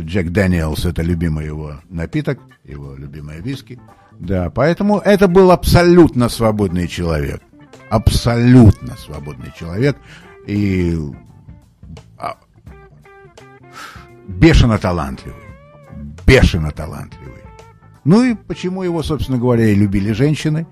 Джек 0.00 0.30
Дэниелс 0.30 0.84
это 0.84 1.02
любимый 1.02 1.46
его 1.46 1.74
напиток, 1.90 2.40
его 2.64 2.94
любимая 2.96 3.40
виски. 3.40 3.78
Да, 4.18 4.50
поэтому 4.50 4.98
это 4.98 5.28
был 5.28 5.50
абсолютно 5.50 6.28
свободный 6.28 6.88
человек. 6.88 7.40
Абсолютно 7.90 8.96
свободный 8.96 9.52
человек. 9.56 9.96
И 10.46 10.98
а, 12.18 12.36
бешено 14.26 14.78
талантливый. 14.78 15.38
Бешено 16.26 16.70
талантливый. 16.72 17.27
Ну 18.08 18.24
и 18.24 18.34
почему 18.34 18.82
его, 18.82 19.02
собственно 19.02 19.36
говоря, 19.36 19.66
и 19.66 19.74
любили 19.74 20.12
женщины, 20.12 20.66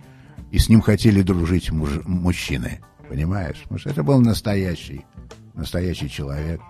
и 0.50 0.58
с 0.58 0.70
ним 0.70 0.80
хотели 0.80 1.20
дружить 1.20 1.70
муж- 1.70 2.00
мужчины. 2.06 2.80
Понимаешь? 3.10 3.58
Потому 3.64 3.78
что 3.78 3.90
это 3.90 4.02
был 4.02 4.22
настоящий, 4.22 5.04
настоящий 5.52 6.08
человек. 6.08 6.62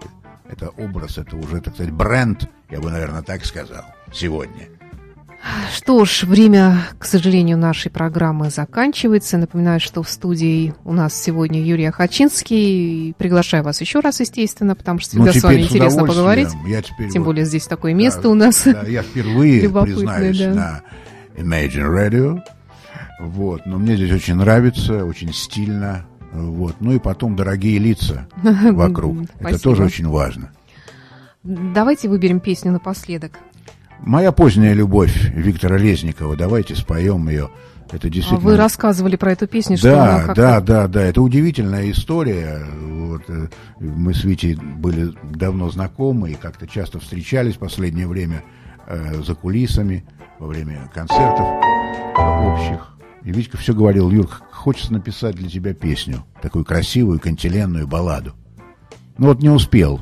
Это 0.51 0.71
образ, 0.71 1.19
это 1.19 1.37
уже, 1.37 1.61
так 1.61 1.75
сказать, 1.75 1.93
бренд, 1.93 2.51
я 2.69 2.81
бы, 2.81 2.91
наверное, 2.91 3.23
так 3.23 3.45
сказал, 3.45 3.85
сегодня. 4.13 4.67
Что 5.75 6.05
ж, 6.05 6.25
время, 6.25 6.79
к 6.99 7.05
сожалению, 7.05 7.57
нашей 7.59 7.91
программы 7.91 8.51
заканчивается. 8.51 9.39
Напоминаю, 9.39 9.79
что 9.81 10.03
в 10.03 10.09
студии 10.09 10.75
у 10.85 10.93
нас 10.93 11.15
сегодня 11.15 11.63
Юрий 11.63 11.85
Ахачинский. 11.87 13.15
Приглашаю 13.19 13.63
вас 13.63 13.81
еще 13.81 14.01
раз, 14.01 14.21
естественно, 14.21 14.75
потому 14.75 14.99
что 14.99 15.11
всегда 15.11 15.33
с 15.33 15.43
вами 15.43 15.55
теперь 15.63 15.67
интересно 15.67 16.05
поговорить. 16.07 16.49
Я 16.67 16.83
теперь 16.83 17.11
Тем 17.11 17.23
вот- 17.23 17.29
более 17.31 17.45
здесь 17.45 17.67
такое 17.67 17.95
место 17.95 18.23
Да, 18.23 18.29
у 18.31 18.35
нас. 18.35 18.63
да, 18.65 18.83
я 18.83 19.03
впервые, 19.03 19.69
признаюсь, 19.69 20.39
да. 20.39 20.55
на 20.55 20.83
Imagine 21.37 21.91
Radio. 21.95 22.41
Вот, 23.21 23.65
но 23.67 23.79
мне 23.79 23.97
здесь 23.97 24.13
очень 24.13 24.35
нравится, 24.35 25.05
очень 25.05 25.33
стильно. 25.33 26.07
Вот. 26.33 26.77
Ну 26.81 26.93
и 26.93 26.99
потом 26.99 27.37
дорогие 27.37 27.79
лица 27.79 28.27
вокруг. 28.43 29.19
Это 29.41 29.59
тоже 29.63 29.85
очень 29.85 30.09
важно. 30.09 30.51
Давайте 31.45 32.09
выберем 32.09 32.41
песню 32.41 32.73
напоследок. 32.73 33.39
Моя 34.01 34.33
поздняя 34.33 34.75
любовь 34.75 35.31
Виктора 35.35 35.77
Резникова. 35.77 36.37
Давайте 36.37 36.75
споем 36.75 37.29
ее. 37.29 37.51
Это 37.91 38.09
А 38.09 38.11
действительно... 38.11 38.51
Вы 38.51 38.57
рассказывали 38.57 39.17
про 39.17 39.33
эту 39.33 39.47
песню, 39.47 39.77
что 39.77 39.95
она 39.95 40.19
Да, 40.19 40.25
как 40.25 40.37
да, 40.37 40.61
да, 40.61 40.89
да. 40.89 41.03
Это 41.03 41.23
удивительная 41.23 41.91
история. 41.91 42.65
Вот, 42.81 43.23
э, 43.29 43.49
мы 43.79 44.13
с 44.13 44.25
Витей 44.25 44.57
были 44.57 45.13
давно 45.23 45.71
знакомы 45.71 46.33
и 46.33 46.35
как-то 46.35 46.67
часто 46.67 46.99
встречались 46.99 47.55
в 47.55 47.59
последнее 47.59 48.09
время 48.09 48.43
э, 48.87 49.23
за 49.23 49.35
кулисами, 49.35 50.05
во 50.39 50.49
время 50.49 50.91
концертов 50.93 51.47
общих. 52.17 52.97
И 53.23 53.31
Витька 53.31 53.57
все 53.57 53.73
говорил, 53.73 54.11
Юр, 54.11 54.29
хочется 54.53 54.93
написать 54.93 55.37
для 55.37 55.49
тебя 55.49 55.75
песню, 55.75 56.25
такую 56.43 56.65
красивую, 56.65 57.21
кантиленную 57.21 57.87
балладу. 57.87 58.35
Но 59.19 59.29
вот 59.29 59.41
не 59.41 59.49
успел, 59.49 60.01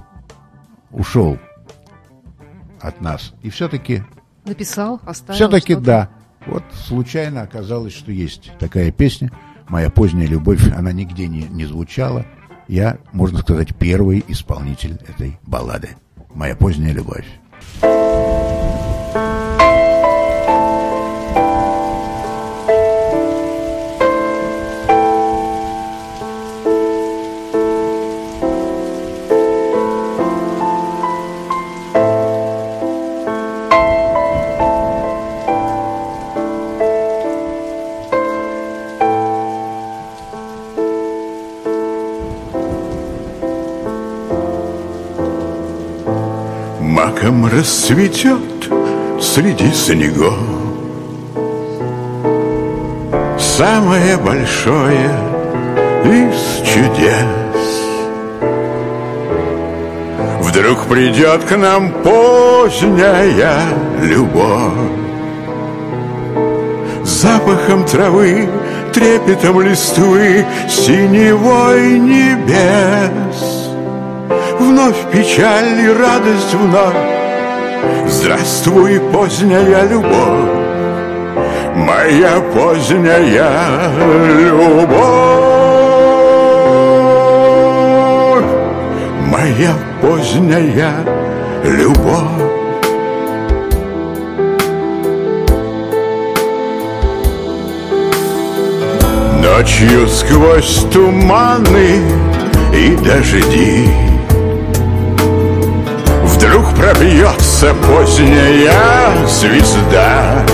ушел 0.91 1.39
от 2.85 3.01
нас. 3.01 3.33
И 3.43 3.51
все-таки 3.51 4.03
написал, 4.45 5.01
оставил. 5.05 5.37
все-таки 5.37 5.75
да. 5.75 6.11
Вот 6.47 6.63
случайно 6.75 7.43
оказалось, 7.43 7.95
что 7.95 8.13
есть 8.13 8.53
такая 8.59 8.93
песня. 8.93 9.33
Моя 9.69 9.89
поздняя 9.89 10.27
любовь, 10.27 10.63
она 10.77 10.93
нигде 10.93 11.27
не, 11.27 11.45
не 11.45 11.65
звучала. 11.65 12.27
Я, 12.69 12.99
можно 13.13 13.39
сказать, 13.39 13.75
первый 13.75 14.23
исполнитель 14.29 14.99
этой 15.09 15.39
баллады. 15.43 15.97
Моя 16.35 16.55
поздняя 16.55 16.93
любовь. 16.93 17.27
Расцветет 47.57 48.69
среди 49.21 49.71
снегов. 49.73 50.35
Самое 53.39 54.17
большое 54.17 55.11
из 56.05 56.67
чудес. 56.67 57.65
Вдруг 60.41 60.87
придет 60.87 61.45
к 61.45 61.57
нам 61.57 61.93
поздняя 62.03 63.63
любовь. 64.03 64.73
Запахом 67.05 67.85
травы, 67.85 68.49
трепетом 68.93 69.61
листвы, 69.61 70.45
синевой 70.69 71.99
небес. 72.01 73.71
Вновь 74.59 74.97
печаль 75.13 75.81
и 75.81 75.89
радость 75.89 76.55
вновь 76.55 77.24
Здравствуй, 78.07 79.01
поздняя 79.13 79.87
любовь 79.87 80.65
Моя 81.77 82.41
поздняя 82.55 83.91
любовь. 84.39 85.45
Моя 89.27 89.75
поздняя 90.01 90.95
любовь. 91.65 92.55
Ночью 99.43 100.09
сквозь 100.09 100.87
туманы 100.93 102.01
и 102.73 102.97
дожди 102.97 103.89
Вдруг 106.25 106.75
пробьется 106.75 107.54
поздняя 107.73 109.27
звезда. 109.27 110.45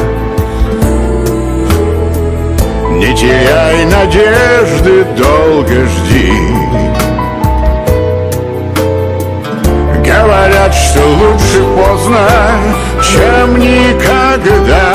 Не 2.90 3.14
теряй 3.16 3.84
надежды, 3.86 5.04
долго 5.16 5.86
жди. 5.86 6.32
Говорят, 10.04 10.74
что 10.74 11.00
лучше 11.00 11.64
поздно, 11.76 12.28
чем 13.02 13.58
никогда. 13.58 14.92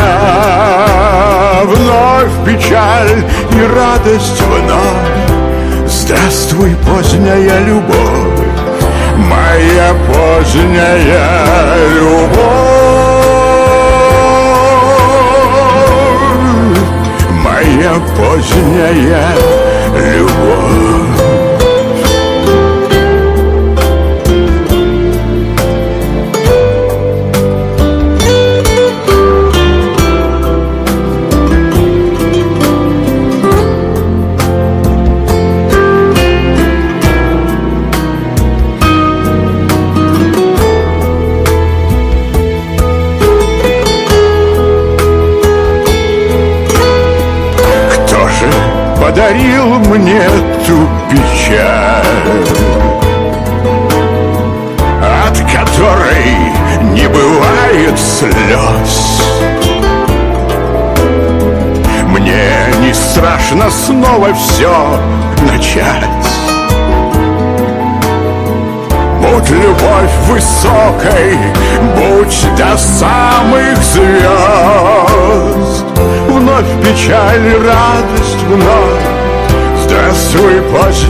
Вновь 1.65 2.31
печаль 2.45 3.23
и 3.51 3.61
радость 3.75 4.41
вновь. 4.41 5.87
Здравствуй, 5.87 6.75
поздняя 6.85 7.59
любовь 7.65 8.14
Моя 9.75 9.93
поздняя 10.07 11.75
любовь. 11.89 12.39
Моя 17.43 17.93
поздняя 18.15 19.35
любовь 19.93 20.94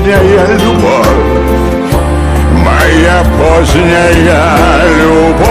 поздняя 0.06 0.48
любовь. 0.60 1.08
Моя 2.52 3.24
поздняя 3.40 4.84
любовь. 5.00 5.46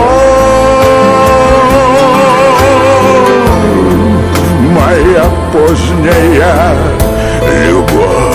Моя 4.71 5.25
поздняя 5.53 6.77
любовь 7.69 8.34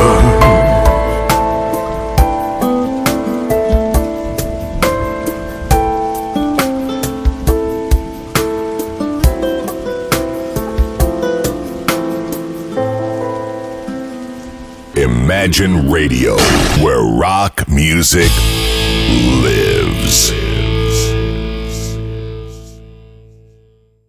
Imagine 15.50 15.90
Radio, 15.90 16.38
where 16.80 17.02
rock 17.02 17.68
music. 17.68 18.59